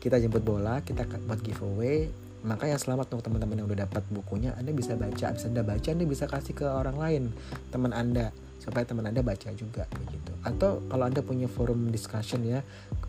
kita 0.04 0.20
jemput 0.20 0.44
bola 0.44 0.84
kita 0.84 1.08
buat 1.24 1.40
giveaway 1.40 2.12
makanya 2.44 2.76
selamat 2.76 3.16
untuk 3.16 3.32
teman-teman 3.32 3.64
yang 3.64 3.68
udah 3.72 3.88
dapat 3.88 4.04
bukunya. 4.12 4.52
Anda 4.60 4.76
bisa 4.76 5.00
baca 5.00 5.32
bisa 5.32 5.48
anda 5.48 5.64
baca 5.64 5.88
anda 5.90 6.04
bisa 6.04 6.28
kasih 6.28 6.54
ke 6.54 6.68
orang 6.68 7.00
lain 7.00 7.24
teman 7.72 7.96
anda 7.96 8.36
supaya 8.60 8.84
teman 8.84 9.08
anda 9.08 9.24
baca 9.24 9.48
juga 9.56 9.88
begitu. 9.96 10.32
Atau 10.44 10.84
kalau 10.92 11.08
anda 11.08 11.24
punya 11.24 11.48
forum 11.48 11.88
discussion 11.90 12.44
ya 12.44 12.60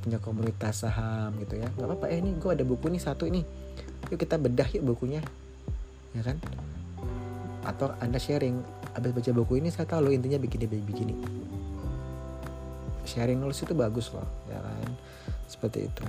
punya 0.06 0.22
komunitas 0.22 0.86
saham 0.86 1.34
gitu 1.42 1.58
ya 1.58 1.66
nggak 1.74 1.88
apa-apa 1.88 2.06
eh 2.12 2.20
ini 2.20 2.36
gue 2.36 2.50
ada 2.52 2.60
buku 2.62 2.92
nih 2.92 3.02
satu 3.02 3.24
ini 3.24 3.40
yuk 4.12 4.18
kita 4.22 4.38
bedah 4.38 4.70
yuk 4.70 4.94
bukunya. 4.94 5.20
Ya 6.14 6.22
kan? 6.22 6.38
Atau 7.66 7.90
anda 7.98 8.22
sharing 8.22 8.62
abis 8.94 9.10
baca 9.10 9.30
buku 9.34 9.58
ini 9.58 9.74
saya 9.74 9.90
tahu 9.90 10.06
loh 10.06 10.12
intinya 10.14 10.38
begini 10.38 10.70
begini 10.70 11.14
sharing 13.04 13.42
nulis 13.42 13.58
itu 13.60 13.74
bagus 13.74 14.14
loh 14.14 14.26
ya 14.46 14.62
kan? 14.62 14.90
Seperti 15.50 15.90
itu 15.90 16.04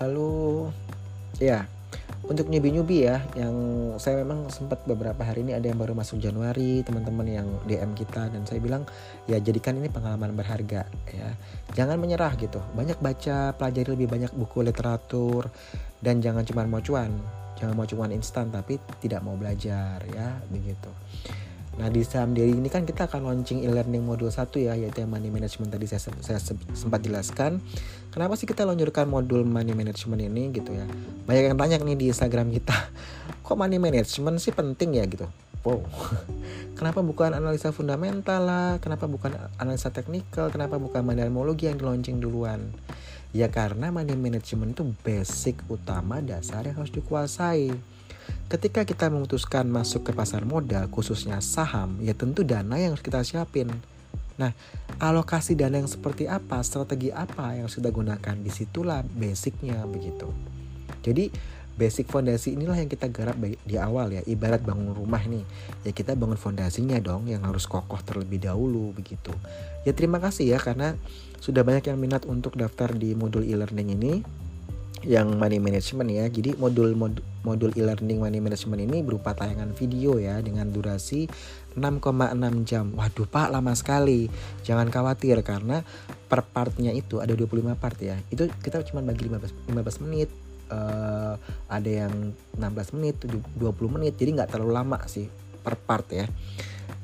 lalu 0.00 0.72
ya 1.36 1.68
untuk 2.30 2.46
nyubi-nyubi 2.46 3.10
ya 3.10 3.24
yang 3.34 3.56
saya 3.98 4.22
memang 4.22 4.52
sempat 4.52 4.84
beberapa 4.86 5.18
hari 5.24 5.42
ini 5.42 5.56
ada 5.56 5.66
yang 5.66 5.80
baru 5.80 5.98
masuk 5.98 6.20
Januari 6.22 6.84
teman-teman 6.86 7.26
yang 7.26 7.48
DM 7.66 7.96
kita 7.96 8.30
dan 8.30 8.46
saya 8.46 8.62
bilang 8.62 8.86
ya 9.26 9.40
jadikan 9.40 9.74
ini 9.80 9.90
pengalaman 9.90 10.36
berharga 10.36 10.86
ya. 11.10 11.28
Jangan 11.74 11.98
menyerah 11.98 12.38
gitu. 12.38 12.62
Banyak 12.76 13.02
baca 13.02 13.56
pelajari 13.56 13.88
lebih 13.98 14.06
banyak 14.06 14.32
buku 14.36 14.62
literatur 14.62 15.50
dan 15.98 16.22
jangan 16.22 16.46
cuma 16.46 16.68
mau 16.70 16.78
cuan. 16.78 17.10
Jangan 17.58 17.74
mau 17.74 17.88
cuan 17.88 18.14
instan 18.14 18.52
tapi 18.52 18.78
tidak 19.02 19.26
mau 19.26 19.34
belajar 19.34 20.00
ya 20.14 20.38
begitu 20.48 20.88
Nah 21.78 21.86
di 21.86 22.02
saham 22.02 22.34
diri 22.34 22.50
ini 22.50 22.66
kan 22.66 22.82
kita 22.82 23.06
akan 23.06 23.30
launching 23.30 23.62
e-learning 23.62 24.02
modul 24.02 24.32
1 24.32 24.50
ya 24.58 24.74
yaitu 24.74 25.06
yang 25.06 25.12
money 25.12 25.30
management 25.30 25.70
tadi 25.70 25.86
saya, 25.86 26.02
saya 26.18 26.40
sempat 26.74 27.00
jelaskan. 27.06 27.62
Kenapa 28.10 28.34
sih 28.34 28.48
kita 28.50 28.66
luncurkan 28.66 29.06
modul 29.06 29.46
money 29.46 29.70
management 29.70 30.26
ini 30.26 30.50
gitu 30.50 30.74
ya? 30.74 30.84
Banyak 31.30 31.54
yang 31.54 31.56
tanya 31.56 31.76
nih 31.78 31.96
di 31.96 32.06
Instagram 32.10 32.50
kita, 32.50 32.74
kok 33.46 33.54
money 33.54 33.78
management 33.78 34.42
sih 34.42 34.50
penting 34.50 34.98
ya 34.98 35.06
gitu? 35.06 35.30
Wow, 35.60 35.84
kenapa 36.80 37.04
bukan 37.04 37.36
analisa 37.36 37.70
fundamental 37.70 38.48
lah? 38.48 38.68
Kenapa 38.80 39.04
bukan 39.04 39.36
analisa 39.60 39.92
teknikal? 39.92 40.48
Kenapa 40.48 40.80
bukan 40.80 41.04
mandarmologi 41.04 41.68
yang 41.68 41.76
launching 41.78 42.18
duluan? 42.18 42.72
Ya 43.30 43.46
karena 43.46 43.94
money 43.94 44.18
management 44.18 44.74
itu 44.74 44.82
basic 45.06 45.62
utama 45.70 46.18
dasar 46.18 46.66
yang 46.66 46.82
harus 46.82 46.90
dikuasai 46.90 47.70
ketika 48.50 48.82
kita 48.82 49.06
memutuskan 49.06 49.70
masuk 49.70 50.10
ke 50.10 50.12
pasar 50.12 50.42
modal 50.42 50.90
khususnya 50.90 51.38
saham 51.38 51.98
ya 52.02 52.12
tentu 52.12 52.42
dana 52.42 52.74
yang 52.76 52.94
harus 52.94 53.04
kita 53.04 53.22
siapin. 53.22 53.70
Nah 54.40 54.56
alokasi 54.98 55.54
dana 55.54 55.78
yang 55.78 55.90
seperti 55.90 56.26
apa 56.26 56.64
strategi 56.66 57.14
apa 57.14 57.54
yang 57.54 57.70
sudah 57.70 57.94
gunakan? 57.94 58.36
Di 58.40 58.50
situlah 58.50 59.06
basicnya 59.06 59.84
begitu. 59.86 60.32
Jadi 61.00 61.30
basic 61.80 62.12
fondasi 62.12 62.52
inilah 62.58 62.76
yang 62.76 62.92
kita 62.92 63.08
garap 63.08 63.40
di 63.40 63.76
awal 63.80 64.12
ya. 64.12 64.20
Ibarat 64.26 64.60
bangun 64.60 64.92
rumah 64.92 65.22
nih. 65.24 65.44
Ya 65.86 65.92
kita 65.94 66.12
bangun 66.18 66.36
fondasinya 66.36 67.00
dong 67.00 67.30
yang 67.30 67.46
harus 67.46 67.64
kokoh 67.64 68.00
terlebih 68.04 68.42
dahulu 68.42 68.92
begitu. 68.92 69.32
Ya 69.88 69.96
terima 69.96 70.20
kasih 70.20 70.56
ya 70.56 70.58
karena 70.60 70.98
sudah 71.40 71.64
banyak 71.64 71.88
yang 71.88 71.96
minat 71.96 72.28
untuk 72.28 72.58
daftar 72.58 72.92
di 72.92 73.16
modul 73.16 73.46
e-learning 73.46 73.96
ini 73.96 74.14
yang 75.04 75.36
money 75.36 75.62
management 75.62 76.10
ya. 76.12 76.24
Jadi 76.28 76.56
modul 76.56 76.92
mod, 76.92 77.20
modul 77.46 77.72
e-learning 77.72 78.20
money 78.20 78.40
management 78.40 78.80
ini 78.84 79.00
berupa 79.00 79.32
tayangan 79.32 79.72
video 79.72 80.20
ya 80.20 80.40
dengan 80.44 80.68
durasi 80.68 81.28
6,6 81.76 82.68
jam. 82.68 82.92
Waduh 82.92 83.28
Pak 83.28 83.48
lama 83.52 83.72
sekali. 83.72 84.28
Jangan 84.66 84.92
khawatir 84.92 85.40
karena 85.40 85.80
per 86.28 86.44
partnya 86.44 86.92
itu 86.92 87.18
ada 87.22 87.32
25 87.32 87.76
part 87.80 87.98
ya. 88.00 88.16
Itu 88.28 88.50
kita 88.60 88.84
cuma 88.88 89.00
bagi 89.00 89.28
15 89.28 89.70
15 89.72 90.04
menit. 90.04 90.30
Uh, 90.70 91.34
ada 91.66 91.90
yang 92.06 92.30
16 92.54 92.94
menit, 92.94 93.18
20 93.26 93.58
menit. 93.90 94.14
Jadi 94.14 94.38
nggak 94.38 94.54
terlalu 94.54 94.70
lama 94.70 95.02
sih 95.10 95.26
per 95.60 95.76
part 95.76 96.08
ya 96.08 96.24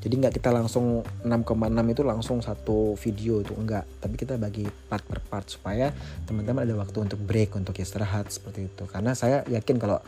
jadi 0.06 0.22
nggak 0.22 0.38
kita 0.38 0.54
langsung 0.54 1.02
6,6 1.26 1.66
itu 1.66 2.02
langsung 2.06 2.38
satu 2.38 2.94
video 2.94 3.42
itu 3.42 3.58
enggak. 3.58 3.82
Tapi 3.98 4.14
kita 4.14 4.38
bagi 4.38 4.62
part 4.62 5.02
per 5.02 5.18
part 5.18 5.50
supaya 5.50 5.90
teman-teman 6.30 6.62
ada 6.62 6.78
waktu 6.78 7.10
untuk 7.10 7.18
break 7.18 7.58
untuk 7.58 7.74
istirahat 7.74 8.30
seperti 8.30 8.70
itu. 8.70 8.86
Karena 8.86 9.18
saya 9.18 9.42
yakin 9.50 9.82
kalau 9.82 9.98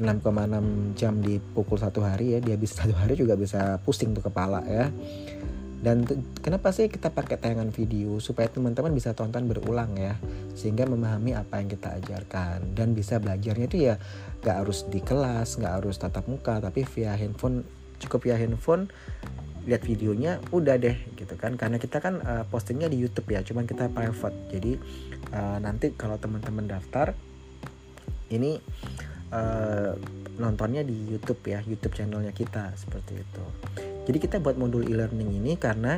6,6 0.00 0.96
jam 0.96 1.20
di 1.20 1.36
pukul 1.36 1.76
satu 1.76 2.00
hari 2.00 2.34
ya 2.34 2.38
dia 2.40 2.56
bisa 2.56 2.72
satu 2.88 2.96
hari 2.96 3.20
juga 3.20 3.36
bisa 3.36 3.76
pusing 3.84 4.16
tuh 4.16 4.24
kepala 4.24 4.64
ya. 4.64 4.88
Dan 5.84 6.08
kenapa 6.40 6.72
sih 6.72 6.88
kita 6.88 7.12
pakai 7.12 7.36
tayangan 7.36 7.68
video? 7.68 8.16
Supaya 8.24 8.48
teman-teman 8.48 8.96
bisa 8.96 9.12
tonton 9.12 9.44
berulang 9.44 9.92
ya 10.00 10.16
sehingga 10.56 10.88
memahami 10.88 11.36
apa 11.36 11.60
yang 11.60 11.68
kita 11.68 12.00
ajarkan. 12.00 12.72
Dan 12.72 12.96
bisa 12.96 13.20
belajarnya 13.20 13.68
itu 13.68 13.92
ya 13.92 14.00
nggak 14.40 14.56
harus 14.56 14.88
di 14.88 15.04
kelas 15.04 15.60
nggak 15.60 15.84
harus 15.84 16.00
tatap 16.00 16.24
muka 16.32 16.64
tapi 16.64 16.88
via 16.88 17.12
handphone 17.12 17.83
cukup 18.02 18.30
via 18.30 18.36
handphone 18.38 18.90
lihat 19.64 19.80
videonya 19.80 20.44
udah 20.52 20.76
deh 20.76 20.96
gitu 21.16 21.34
kan. 21.40 21.56
Karena 21.56 21.80
kita 21.80 21.98
kan 22.00 22.20
uh, 22.20 22.44
postingnya 22.48 22.88
di 22.92 23.00
YouTube 23.00 23.28
ya 23.32 23.40
cuman 23.40 23.64
kita 23.64 23.88
private. 23.92 24.36
Jadi 24.52 24.72
uh, 25.32 25.58
nanti 25.60 25.92
kalau 25.96 26.20
teman-teman 26.20 26.68
daftar 26.68 27.16
ini 28.28 28.60
uh, 29.32 29.96
nontonnya 30.36 30.82
di 30.82 30.94
YouTube 31.14 31.40
ya 31.46 31.62
YouTube 31.64 31.94
channelnya 31.94 32.34
kita 32.34 32.74
seperti 32.76 33.22
itu. 33.22 33.44
Jadi 34.04 34.18
kita 34.20 34.36
buat 34.42 34.60
modul 34.60 34.84
e-learning 34.84 35.40
ini 35.40 35.56
karena 35.56 35.96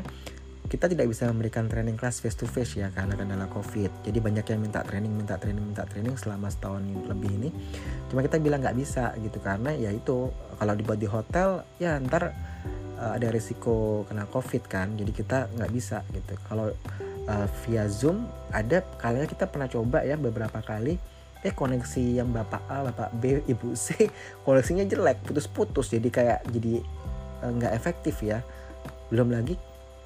kita 0.67 0.91
tidak 0.91 1.07
bisa 1.07 1.31
memberikan 1.31 1.71
training 1.71 1.95
kelas 1.95 2.19
face 2.19 2.35
to 2.35 2.47
face 2.47 2.75
ya 2.75 2.91
karena 2.91 3.15
kendala 3.15 3.47
covid. 3.47 3.91
Jadi 4.03 4.19
banyak 4.19 4.45
yang 4.47 4.61
minta 4.61 4.83
training 4.83 5.15
minta 5.15 5.39
training 5.39 5.63
minta 5.63 5.87
training 5.87 6.19
selama 6.19 6.51
setahun 6.51 6.83
lebih 6.83 7.31
ini. 7.39 7.49
Cuma 8.11 8.21
kita 8.23 8.43
bilang 8.43 8.63
nggak 8.63 8.77
bisa 8.77 9.15
gitu 9.23 9.39
karena 9.39 9.73
ya 9.75 9.95
itu 9.95 10.29
kalau 10.59 10.75
dibuat 10.75 10.99
di 10.99 11.09
hotel 11.09 11.63
ya 11.79 11.99
ntar 12.03 12.35
uh, 12.99 13.13
ada 13.15 13.31
risiko 13.31 14.05
kena 14.11 14.27
covid 14.27 14.67
kan 14.67 14.99
jadi 14.99 15.13
kita 15.15 15.39
nggak 15.55 15.71
bisa 15.71 16.03
gitu. 16.11 16.35
Kalau 16.51 16.75
uh, 17.31 17.47
via 17.65 17.87
zoom 17.87 18.27
ada 18.51 18.83
kalinya 18.99 19.31
kita 19.31 19.47
pernah 19.47 19.71
coba 19.71 20.03
ya 20.03 20.19
beberapa 20.19 20.59
kali 20.63 20.99
eh 21.47 21.55
koneksi 21.55 22.19
yang 22.19 22.35
bapak 22.35 22.63
A 22.67 22.91
bapak 22.91 23.15
B 23.23 23.39
ibu 23.53 23.77
C 23.79 24.11
koneksinya 24.43 24.83
jelek 24.83 25.23
putus-putus 25.23 25.95
jadi 25.95 26.09
kayak 26.11 26.41
jadi 26.51 26.83
eh, 27.47 27.51
nggak 27.55 27.73
uh, 27.73 27.77
efektif 27.79 28.19
ya. 28.25 28.43
Belum 29.07 29.31
lagi 29.31 29.55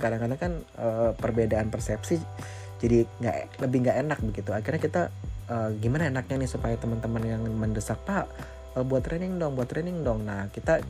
kadang-kadang 0.00 0.40
kan 0.40 0.52
uh, 0.80 1.12
perbedaan 1.14 1.68
persepsi 1.68 2.18
jadi 2.80 3.04
nggak 3.04 3.60
lebih 3.60 3.78
nggak 3.84 3.98
enak 4.08 4.18
begitu. 4.24 4.50
Akhirnya 4.56 4.80
kita 4.80 5.02
uh, 5.52 5.70
gimana 5.76 6.08
enaknya 6.08 6.40
nih 6.40 6.50
supaya 6.50 6.74
teman-teman 6.80 7.22
yang 7.28 7.42
mendesak 7.44 8.00
pak 8.08 8.24
uh, 8.74 8.84
buat 8.84 9.04
training 9.04 9.36
dong 9.36 9.52
buat 9.52 9.68
training 9.68 10.00
dong. 10.00 10.24
Nah 10.24 10.48
kita 10.48 10.80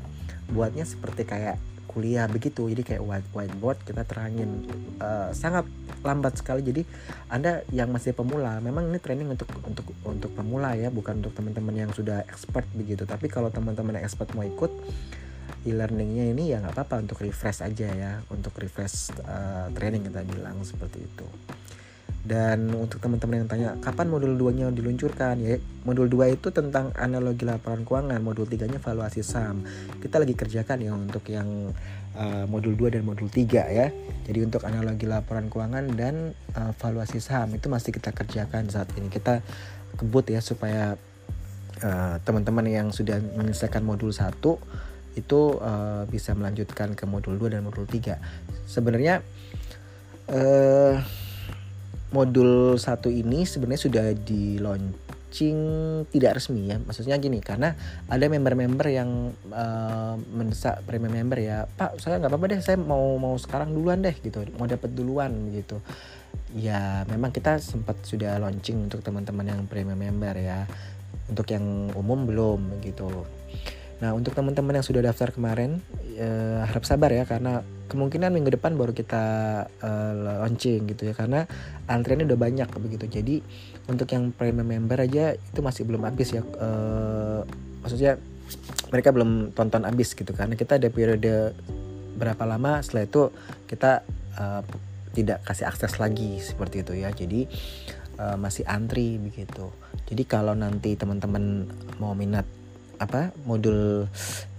buatnya 0.55 0.87
seperti 0.87 1.27
kayak 1.27 1.59
kuliah 1.91 2.31
begitu. 2.31 2.71
Jadi 2.71 2.87
kayak 2.87 3.03
white 3.03 3.29
whiteboard 3.35 3.83
kita 3.83 4.07
terangin 4.07 4.63
uh, 5.03 5.35
sangat 5.35 5.67
lambat 6.07 6.39
sekali. 6.39 6.63
Jadi 6.63 6.87
anda 7.27 7.67
yang 7.75 7.91
masih 7.91 8.15
pemula 8.15 8.63
memang 8.63 8.87
ini 8.87 9.03
training 9.03 9.35
untuk 9.35 9.51
untuk 9.67 9.91
untuk 10.07 10.31
pemula 10.31 10.79
ya 10.79 10.95
bukan 10.95 11.19
untuk 11.19 11.35
teman-teman 11.35 11.75
yang 11.75 11.91
sudah 11.91 12.23
expert 12.31 12.71
begitu. 12.79 13.03
Tapi 13.03 13.27
kalau 13.27 13.51
teman-teman 13.51 13.99
expert 13.99 14.31
mau 14.39 14.47
ikut 14.47 14.71
e-learningnya 15.67 16.33
ini 16.33 16.53
ya 16.53 16.65
nggak 16.65 16.73
apa-apa 16.73 17.05
untuk 17.05 17.21
refresh 17.21 17.61
aja 17.61 17.89
ya 17.91 18.13
untuk 18.33 18.57
refresh 18.57 19.13
uh, 19.25 19.69
training 19.77 20.09
kita 20.09 20.25
bilang 20.25 20.61
seperti 20.65 21.05
itu. 21.05 21.27
Dan 22.21 22.69
untuk 22.77 23.01
teman-teman 23.01 23.45
yang 23.45 23.49
tanya 23.49 23.69
kapan 23.81 24.13
modul 24.13 24.37
2 24.37 24.53
nya 24.53 24.69
diluncurkan? 24.69 25.41
Ya 25.41 25.57
modul 25.89 26.05
2 26.13 26.37
itu 26.37 26.53
tentang 26.53 26.93
analogi 26.93 27.49
laporan 27.49 27.89
keuangan 27.89 28.21
modul 28.21 28.45
3 28.45 28.69
nya 28.69 28.77
valuasi 28.77 29.25
saham. 29.25 29.65
Kita 30.05 30.21
lagi 30.21 30.37
kerjakan 30.37 30.85
ya 30.85 30.93
untuk 30.93 31.25
yang 31.33 31.73
uh, 32.21 32.45
modul 32.45 32.77
2 32.77 33.01
dan 33.01 33.09
modul 33.09 33.33
3 33.33 33.49
ya. 33.73 33.89
Jadi 34.29 34.39
untuk 34.45 34.69
analogi 34.69 35.09
laporan 35.09 35.49
keuangan 35.49 35.97
dan 35.97 36.37
uh, 36.53 36.77
valuasi 36.77 37.25
saham 37.25 37.57
itu 37.57 37.73
masih 37.73 37.97
kita 37.97 38.13
kerjakan 38.13 38.69
saat 38.69 38.93
ini. 39.01 39.09
Kita 39.09 39.41
kebut 39.97 40.29
ya 40.29 40.45
supaya 40.45 41.01
teman 41.81 42.21
teman-teman 42.45 42.69
yang 42.69 42.89
sudah 42.93 43.17
menyelesaikan 43.41 43.81
modul 43.81 44.13
1 44.13 44.37
itu 45.19 45.59
uh, 45.59 46.07
bisa 46.07 46.35
melanjutkan 46.39 46.95
ke 46.95 47.05
modul 47.09 47.35
2 47.35 47.59
dan 47.59 47.67
modul 47.67 47.85
3 47.85 48.17
sebenarnya 48.71 49.25
uh, 50.31 50.95
modul 52.11 52.75
1 52.75 52.87
ini 53.11 53.47
sebenarnya 53.47 53.83
sudah 53.83 54.07
di 54.15 54.59
launching 54.59 55.59
tidak 56.11 56.43
resmi 56.43 56.71
ya. 56.71 56.77
Maksudnya 56.83 57.17
gini 57.23 57.39
karena 57.39 57.75
ada 58.11 58.27
member-member 58.27 58.87
yang 58.91 59.31
uh, 59.55 60.15
mendesak 60.35 60.83
premium 60.87 61.15
member 61.15 61.39
ya 61.39 61.71
pak 61.71 62.03
saya 62.03 62.19
nggak 62.19 62.31
apa-apa 62.31 62.47
deh 62.51 62.61
saya 62.63 62.77
mau 62.79 63.15
mau 63.17 63.39
sekarang 63.39 63.71
duluan 63.71 64.03
deh 64.03 64.15
gitu. 64.19 64.43
Mau 64.59 64.67
dapat 64.67 64.91
duluan 64.91 65.31
gitu. 65.55 65.79
Ya 66.55 67.07
memang 67.07 67.31
kita 67.31 67.63
sempat 67.63 68.03
sudah 68.03 68.39
launching 68.43 68.91
untuk 68.91 69.07
teman-teman 69.07 69.47
yang 69.47 69.61
premium 69.71 69.99
member 69.99 70.35
ya. 70.35 70.67
Untuk 71.31 71.47
yang 71.55 71.95
umum 71.95 72.27
belum 72.27 72.83
gitu 72.83 73.07
Nah 74.01 74.17
untuk 74.17 74.33
teman-teman 74.33 74.81
yang 74.81 74.87
sudah 74.87 75.05
daftar 75.05 75.29
kemarin 75.31 75.85
uh, 76.17 76.65
harap 76.65 76.89
sabar 76.89 77.13
ya 77.13 77.29
karena 77.29 77.61
kemungkinan 77.93 78.33
minggu 78.33 78.57
depan 78.57 78.79
baru 78.79 78.97
kita 78.97 79.25
uh, 79.69 80.13
launching 80.17 80.89
gitu 80.89 81.11
ya 81.11 81.15
karena 81.15 81.45
antriannya 81.85 82.25
udah 82.33 82.41
banyak 82.41 82.69
begitu. 82.81 83.05
Jadi 83.07 83.37
untuk 83.93 84.09
yang 84.09 84.33
premium 84.33 84.65
member 84.65 85.05
aja 85.05 85.37
itu 85.37 85.61
masih 85.61 85.85
belum 85.85 86.09
habis 86.09 86.33
ya. 86.33 86.41
Uh, 86.57 87.45
maksudnya 87.85 88.17
mereka 88.89 89.13
belum 89.13 89.55
tonton 89.55 89.87
habis 89.87 90.17
gitu 90.17 90.33
karena 90.35 90.57
kita 90.57 90.81
ada 90.81 90.89
periode 90.91 91.55
berapa 92.19 92.43
lama 92.43 92.83
setelah 92.83 93.07
itu 93.07 93.23
kita 93.71 94.03
uh, 94.41 94.63
tidak 95.11 95.43
kasih 95.45 95.67
akses 95.69 96.01
lagi 96.01 96.41
seperti 96.41 96.87
itu 96.87 96.93
ya. 96.97 97.13
Jadi 97.13 97.45
uh, 98.17 98.37
masih 98.41 98.65
antri 98.65 99.21
begitu. 99.21 99.69
Jadi 100.09 100.23
kalau 100.25 100.57
nanti 100.57 100.97
teman-teman 100.97 101.69
mau 101.99 102.17
minat 102.17 102.60
apa 103.01 103.33
modul 103.49 104.05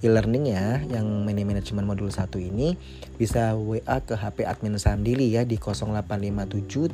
e-learning 0.01 0.49
ya 0.49 0.81
yang 0.89 1.05
money 1.21 1.45
management 1.45 1.85
modul 1.85 2.09
1 2.09 2.25
ini 2.41 2.73
bisa 3.21 3.53
WA 3.53 4.01
ke 4.01 4.17
HP 4.17 4.49
admin 4.49 4.81
Saham 4.81 5.05
Daily 5.05 5.29
ya 5.29 5.45
di 5.45 5.61
0857 5.61 6.89